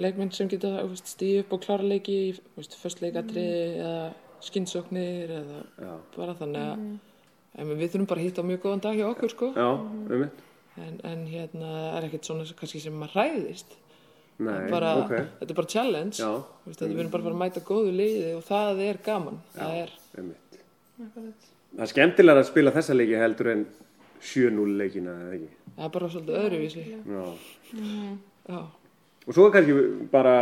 leikmenn 0.00 0.30
sem 0.32 0.48
geta 0.52 0.84
stíð 1.00 1.42
upp 1.42 1.56
og 1.56 1.64
klára 1.64 1.88
leiki 1.88 2.14
í 2.28 2.30
þú 2.36 2.60
veist, 2.60 2.78
först 2.80 3.02
leikatriði 3.02 3.60
eða 3.80 3.98
skinnsóknir 4.44 5.32
eða 5.40 5.62
Já, 5.80 5.92
bara 6.16 6.34
þannig 6.38 6.66
að 6.66 6.84
en 7.56 7.72
við 7.72 7.94
þurfum 7.94 8.08
bara 8.10 8.20
að 8.20 8.26
hitta 8.28 8.44
á 8.44 8.48
mjög 8.50 8.62
góðan 8.66 8.84
dag 8.84 8.98
hjá 8.98 9.06
okkur 9.08 9.32
sko. 9.32 9.48
Já, 9.56 9.68
um 9.80 10.28
en, 10.76 10.96
en 11.08 11.26
hérna 11.30 11.72
er 11.96 12.06
ekkert 12.08 12.28
svona 12.28 12.46
kannski 12.58 12.82
sem 12.82 12.96
maður 13.00 13.14
hræðist? 13.16 13.76
Nei, 14.36 14.66
bara, 14.68 14.90
ok. 15.00 15.14
þetta 15.40 15.54
er 15.54 15.56
bara 15.56 15.70
challenge. 15.72 16.20
Já, 16.20 16.28
Þú 16.64 16.68
veist, 16.68 16.82
við 16.84 16.98
erum 17.00 17.12
bara 17.14 17.22
að 17.22 17.28
fara 17.28 17.36
að 17.36 17.40
mæta 17.40 17.62
góðu 17.64 17.94
liði 17.96 18.32
og 18.36 18.42
það 18.44 18.82
er 18.84 18.98
gaman. 19.06 19.38
Það 19.54 19.76
er, 19.80 19.94
um. 20.20 20.32
Það 21.00 21.84
er 21.86 21.92
skemmtilega 21.92 22.42
að 22.42 22.48
spila 22.50 22.74
þessa 22.74 22.96
leiki 22.96 23.16
heldur 23.20 23.50
en 23.54 23.64
7-0 24.20 24.76
leikina, 24.80 25.14
eða 25.24 25.38
ekki? 25.38 25.48
það 25.76 25.88
er 25.88 25.94
bara 25.96 26.10
svolítið 26.12 26.38
öðruvísi. 26.42 26.84
Já. 26.92 27.24
já, 28.52 28.60
Og 29.26 29.34
svo 29.34 29.48
kannski 29.54 29.78
bara, 30.12 30.36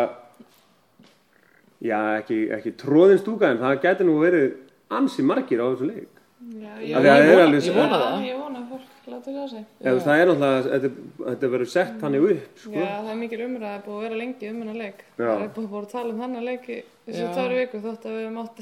já, 1.85 1.99
ekki, 2.19 2.39
ekki 2.57 2.73
tróðin 2.81 3.21
stúka 3.21 3.51
en 3.53 3.59
það 3.63 3.81
gæti 3.85 4.07
nú 4.09 4.17
verið 4.23 4.53
ansi 4.91 5.23
margir 5.27 5.61
á 5.61 5.67
þessu 5.73 5.89
leik. 5.91 6.11
Já, 6.45 6.71
að 6.77 6.83
ég 6.85 6.95
það 6.95 7.07
er 7.07 7.39
vona- 7.39 7.61
ég 7.61 7.75
vona 7.75 7.99
það 8.05 8.25
ég 8.29 8.39
vona 8.41 8.59
að 8.61 8.69
fólk 8.73 9.09
láta 9.13 9.33
sjá 9.33 9.45
sig. 9.49 9.65
Það 9.81 10.19
er 10.21 10.27
náttúrulega, 10.29 10.63
þetta, 10.75 10.91
þetta 11.25 11.51
verður 11.55 11.71
sett 11.75 11.95
þannig 12.03 12.25
upp, 12.31 12.59
sko. 12.61 12.73
Já, 12.75 12.89
það 13.01 13.11
er 13.15 13.19
mikil 13.23 13.41
umræða 13.47 13.83
búið 13.85 13.97
að 13.97 14.03
vera 14.05 14.19
lengi 14.21 14.49
um 14.51 14.59
hennar 14.63 14.79
leik. 14.83 15.05
Já. 15.19 15.25
Það 15.25 15.45
er 15.45 15.53
búið 15.57 15.77
að 15.81 15.91
tala 15.95 16.13
um 16.15 16.21
hennar 16.25 16.43
leik 16.51 16.69
í 16.69 16.79
þessu 17.09 17.29
tværi 17.35 17.59
viku 17.63 17.81
þótt 17.85 18.05
að 18.09 18.17
við 18.19 18.25
höfum 18.25 18.41
átt 18.45 18.61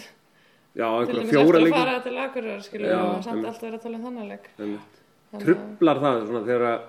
Já, 0.72 0.88
til 0.88 1.18
einhverja 1.18 1.28
fjóra 1.32 1.42
eftir 1.42 1.58
að 1.58 1.64
leiki. 1.66 1.76
fara 1.78 2.00
til 2.06 2.16
Akureyrar, 2.22 2.62
skilur 2.62 2.92
og 2.96 3.22
samt 3.26 3.44
alltaf 3.44 3.62
verið 3.66 3.78
að 3.78 3.82
tala 3.82 3.96
um 3.98 4.04
hennar 4.08 4.26
leik. 4.32 4.46
Að- 4.62 5.42
Trublar 5.42 5.98
það 6.02 6.26
svona 6.28 6.42
þegar 6.46 6.64
að, 6.70 6.80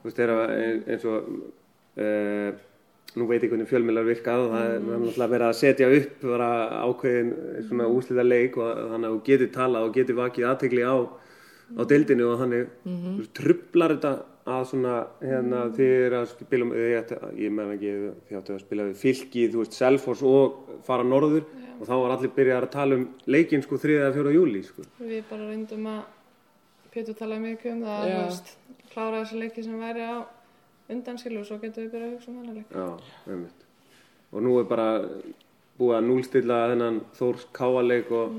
þú 0.00 0.04
veist, 0.08 0.16
þegar 0.16 0.32
að 0.36 0.50
ein- 0.60 0.84
eins 0.94 1.04
og, 1.10 1.20
uh, 1.98 2.50
nú 3.18 3.26
veit 3.26 3.42
ég 3.42 3.50
hvernig 3.50 3.68
fjölmiðlar 3.70 4.06
virkað 4.06 4.44
og 4.44 4.52
það 4.54 4.64
er 4.64 4.74
er 4.76 4.82
náttúrulega 4.86 5.32
verið 5.34 5.46
að 5.48 5.58
setja 5.60 5.88
upp 5.96 6.26
bara 6.26 6.50
ákveðin 6.86 7.30
svona 7.68 7.88
úslita 7.90 8.26
leik 8.26 8.58
og 8.60 8.68
þannig 8.92 9.08
að 9.08 9.14
þú 9.14 9.22
getur 9.30 9.50
talað 9.56 9.86
og 9.86 9.96
getur 9.96 10.18
vakið 10.20 10.50
aðtegli 10.50 10.84
á, 10.86 10.96
á 11.74 11.82
deildinu 11.90 12.28
og 12.30 12.38
þannig 12.42 12.66
mm 12.84 12.98
-hmm. 13.00 13.24
trublar 13.40 13.96
þetta 13.96 14.12
að 14.50 14.62
svona 14.70 14.94
hérna 15.22 15.64
þið 15.76 15.94
er 16.06 16.14
að 16.20 16.26
spila 16.30 16.64
um- 16.64 16.74
ég 17.36 17.50
meðan 17.50 17.74
ekki 17.76 17.92
þið 18.28 18.38
áttu 18.38 18.54
að 18.54 18.64
spila 18.64 18.88
við 18.88 18.96
fylki, 18.96 19.50
þú 19.50 19.58
veist, 19.58 19.74
Selfoss 19.74 20.22
og 20.22 20.80
fara 20.84 21.04
norður 21.04 21.44
og 21.80 21.86
þá 21.86 21.94
var 21.96 22.10
allir 22.16 22.32
byrjað 22.36 22.62
að 22.62 22.70
tala 22.70 22.94
um 22.96 23.08
leikinn 23.26 23.62
sko 23.62 23.76
3. 23.76 23.98
eða 24.00 24.14
4. 24.14 24.32
júli 24.32 24.62
sko. 24.64 24.82
Við 25.00 25.22
bara 25.30 25.48
reyndum 25.48 25.86
að 25.86 26.02
Pétur 26.90 27.14
talaði 27.14 27.40
mikið 27.40 27.72
um 27.72 27.82
það 27.86 28.00
að 28.02 28.08
Já. 28.10 28.54
klára 28.90 29.20
þessi 29.22 29.36
leiki 29.38 29.62
sem 29.62 29.78
væri 29.78 30.02
á 30.02 30.26
undan 30.94 31.18
skilur 31.20 31.42
og 31.44 31.48
svo 31.48 31.58
getum 31.62 31.84
við 31.86 31.92
byrjað 31.94 32.08
að 32.08 32.14
hugsa 32.16 32.30
um 32.32 32.40
hennar 32.40 32.58
leik. 32.58 32.74
Já, 32.74 33.30
einmitt. 33.34 33.64
Og 34.30 34.44
nú 34.46 34.52
er 34.60 34.68
bara 34.70 34.88
búið 35.80 35.96
að 35.98 36.06
núlstilla 36.10 36.58
þennan 36.72 37.00
Þórs 37.18 37.46
káaleik 37.56 38.10
og 38.14 38.36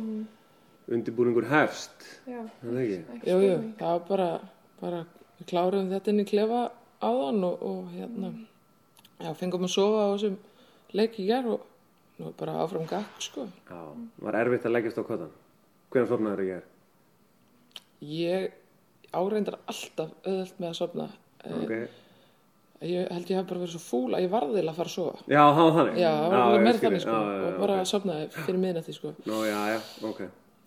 undirbúningur 0.91 1.47
hefst. 1.51 2.05
Já, 2.29 2.41
það 2.61 2.79
ekki? 2.83 2.99
ekki 3.15 3.31
jú, 3.31 3.39
jú, 3.45 3.57
það 3.79 3.91
var 3.95 4.05
bara, 4.11 4.29
bara 4.81 5.01
við 5.39 5.49
kláruðum 5.51 5.91
þetta 5.93 6.13
inn 6.13 6.23
í 6.23 6.27
klefa 6.29 6.61
áðan 7.01 7.43
og, 7.47 7.61
og 7.65 7.91
hérna 7.95 8.31
já, 9.21 9.31
fengum 9.39 9.65
að 9.67 9.73
sofa 9.73 10.03
á 10.05 10.07
þessum 10.13 10.35
leik 10.97 11.19
í 11.21 11.27
gær 11.29 11.47
og 11.55 11.63
nú 12.19 12.27
er 12.29 12.35
bara 12.37 12.57
áfram 12.61 12.83
gakk 12.89 13.23
sko 13.23 13.47
Já, 13.69 13.79
var 14.21 14.37
erfitt 14.41 14.67
að 14.67 14.75
leggjast 14.75 14.99
á 15.01 15.03
kottan. 15.07 15.31
Hvernig 15.91 16.11
sofnaður 16.11 16.43
í 16.43 16.49
gær? 16.51 16.67
ég 18.01 18.47
áreindar 19.13 19.59
alltaf 19.69 20.13
auðvelt 20.25 20.59
með 20.61 20.69
að 20.71 20.77
sofna 20.79 21.09
Ok. 21.45 21.73
Ég 22.89 23.09
held 23.13 23.31
ég 23.31 23.37
hef 23.37 23.47
bara 23.49 23.61
verið 23.61 23.75
svo 23.75 23.81
fúl 23.85 24.15
að 24.17 24.23
ég 24.25 24.31
varðilega 24.31 24.71
að 24.73 24.79
fara 24.81 24.89
að 24.89 24.95
sofa 24.97 25.25
Já, 25.27 25.41
það 25.41 25.63
var 25.65 25.73
þannig? 25.77 25.97
já, 26.01 26.11
það 26.21 26.37
var 26.41 26.77
skil 26.77 26.87
þannig 26.89 27.03
sko 27.05 27.17
Já, 27.17 27.21
já, 27.21 27.41
og 27.41 27.51
já, 27.51 27.57
bara 27.61 27.75
ok. 27.81 27.89
sofnaði 27.91 28.29
fyrir 28.37 28.61
miðnætti 28.65 28.95
sko 28.97 29.13
Nú, 29.25 29.41
já, 29.45 29.59
já, 29.75 29.79
ok. 30.09 30.21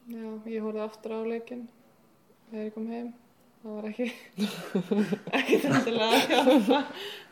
Já, 0.05 0.24
ég 0.53 0.61
horfði 0.61 0.83
aftur 0.85 1.16
á 1.16 1.20
leikin 1.24 1.62
þegar 2.50 2.64
ég 2.66 2.74
kom 2.74 2.88
heim. 2.92 3.12
Það 3.64 3.77
var 3.79 3.87
ekki, 3.88 4.07
ekki 5.38 5.59
endilega 5.64 6.09
að 6.12 6.24
hjálpa. 6.29 6.81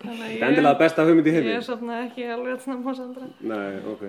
Þannig 0.00 0.12
að 0.12 0.22
Það 0.22 0.30
er 0.32 0.46
endilega 0.46 0.78
besta 0.80 1.04
hugmynd 1.04 1.28
í 1.28 1.34
heimi. 1.34 1.50
Ég 1.52 1.66
sopnaði 1.66 2.06
ekki 2.06 2.28
alveg 2.32 2.54
að 2.54 2.62
snemma 2.64 2.94
á 2.94 2.94
Sandra. 2.96 3.28
Nei, 3.52 3.66
ok. 3.92 4.04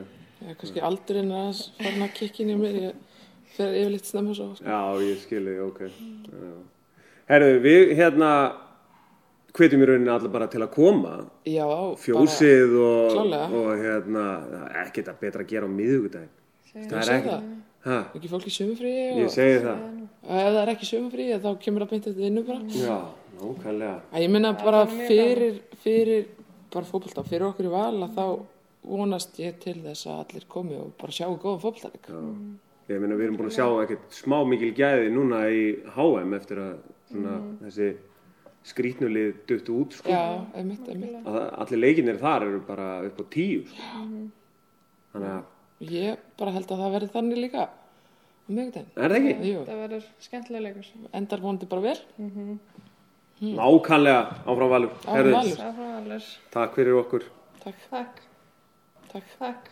er 0.48 0.60
kannski 0.62 0.84
aldurinn 0.88 1.34
að 1.36 1.60
farin 1.82 2.06
að 2.08 2.14
kikkin 2.22 2.54
í 2.54 2.56
mér 2.62 2.78
ég 2.80 3.26
fer 3.58 3.76
yfirleitt 3.82 4.08
snemma 4.08 4.38
svo 4.38 4.48
sko. 4.56 4.64
Já, 4.72 4.80
ég 5.04 5.20
skilði, 5.26 5.58
ok. 5.68 5.82
Já. 5.84 6.54
Herðu, 7.34 7.60
við 7.68 7.94
hérna 8.00 8.32
hvetjum 9.54 9.84
í 9.84 9.88
rauninni 9.90 10.10
allir 10.14 10.32
bara 10.34 10.48
til 10.50 10.62
að 10.66 10.72
koma. 10.74 11.12
já, 11.46 11.66
bara, 11.68 11.96
Fjósið 12.04 12.74
og, 12.82 13.18
og 13.54 13.68
hérna, 13.84 14.24
ekkert 14.86 15.12
að 15.14 15.20
betra 15.22 15.44
að 15.46 15.52
gera 15.54 15.68
á 15.70 15.76
miðugudaginn. 15.78 16.32
Segðu 16.72 16.90
Það 16.90 17.02
er 17.04 17.12
ekki, 17.18 17.30
það. 17.34 17.44
hæ, 17.86 17.98
ekki 18.18 18.32
fólk 18.32 18.48
í 18.50 18.54
sumufrí 18.58 18.94
ég 19.20 19.30
segi 19.34 19.60
það. 19.66 19.84
og 20.24 20.40
ef 20.40 20.48
það 20.48 20.62
er 20.64 20.72
ekki 20.74 20.90
sumufrí 20.90 21.28
þá 21.44 21.50
kemur 21.62 21.84
það 21.86 21.92
beint 21.94 22.08
eftir 22.10 22.24
vinnu 22.24 22.44
bara 22.48 22.60
Já, 22.80 22.98
nákvæmlega. 23.42 24.00
Ég 24.24 24.34
minna 24.34 24.54
bara 24.64 24.82
er 24.88 24.96
fyrir, 25.08 25.60
fyrir 25.84 26.26
bara 26.74 26.86
fótbolta, 26.90 27.24
fyrir 27.30 27.46
okkur 27.52 27.70
í 27.70 27.74
val 27.74 28.02
að 28.08 28.16
þá 28.18 28.26
vonast 28.84 29.38
ég 29.40 29.60
til 29.62 29.78
þess 29.86 30.08
að 30.10 30.24
allir 30.26 30.48
komi 30.50 30.76
og 30.76 30.90
bara 31.00 31.14
sjáu 31.14 31.38
góðan 31.38 31.62
fótboltaleg. 31.62 32.10
Ég 32.90 33.00
meina, 33.00 33.16
við 33.16 33.28
erum 33.30 33.38
búin 33.40 33.48
að 33.52 33.56
sjá 33.56 33.68
ekkert 33.86 34.18
smá 34.18 34.42
mikil 34.50 34.74
gæði 34.76 35.12
núna 35.14 35.44
í 35.54 35.62
HM 35.96 36.34
eftir 36.36 36.60
að 36.60 36.74
svona, 37.12 37.38
þessi 37.62 37.92
skrítnulið 38.64 39.34
duttu 39.50 39.76
út, 39.84 39.94
sko. 39.98 40.10
Já, 40.10 40.22
einmitt, 40.56 40.88
einmitt. 40.88 41.18
Að 41.28 41.40
allir 41.64 41.80
leikinir 41.84 42.20
þar 42.22 42.46
eru 42.48 42.60
bara 42.68 42.88
upp 43.08 43.20
á 43.20 43.26
tíu, 43.34 43.66
sko. 43.68 44.04
Þannig 45.14 45.34
að, 45.34 45.44
Ég 45.84 46.18
bara 46.40 46.52
held 46.56 46.70
að 46.72 46.80
það 46.80 46.94
verði 46.96 47.10
þannig 47.14 47.42
líka 47.44 47.64
á 47.68 47.70
miðgudaginn. 48.48 48.88
er 48.96 49.10
það 49.12 49.18
ekki? 49.20 49.34
Jú, 49.52 49.64
Það 49.68 49.82
verður 49.84 50.06
skemmtilega 50.24 50.64
leikur. 50.70 50.88
endar 51.20 51.40
vonandi 51.44 51.66
bara 51.68 51.82
vel. 51.82 52.00
Nákvæmlega 53.44 54.20
áfram 54.48 54.70
valur. 54.72 54.92
Áfram 55.04 55.16
Herðu, 55.18 55.34
Valur. 55.34 55.56
Frá 55.60 55.88
alveg. 55.98 56.28
Takk 56.54 56.76
fyrir 56.78 57.00
okkur. 57.02 57.24
Takk, 57.64 57.80
Takk. 57.90 58.22
takk. 59.12 59.26
Takk. 59.40 59.70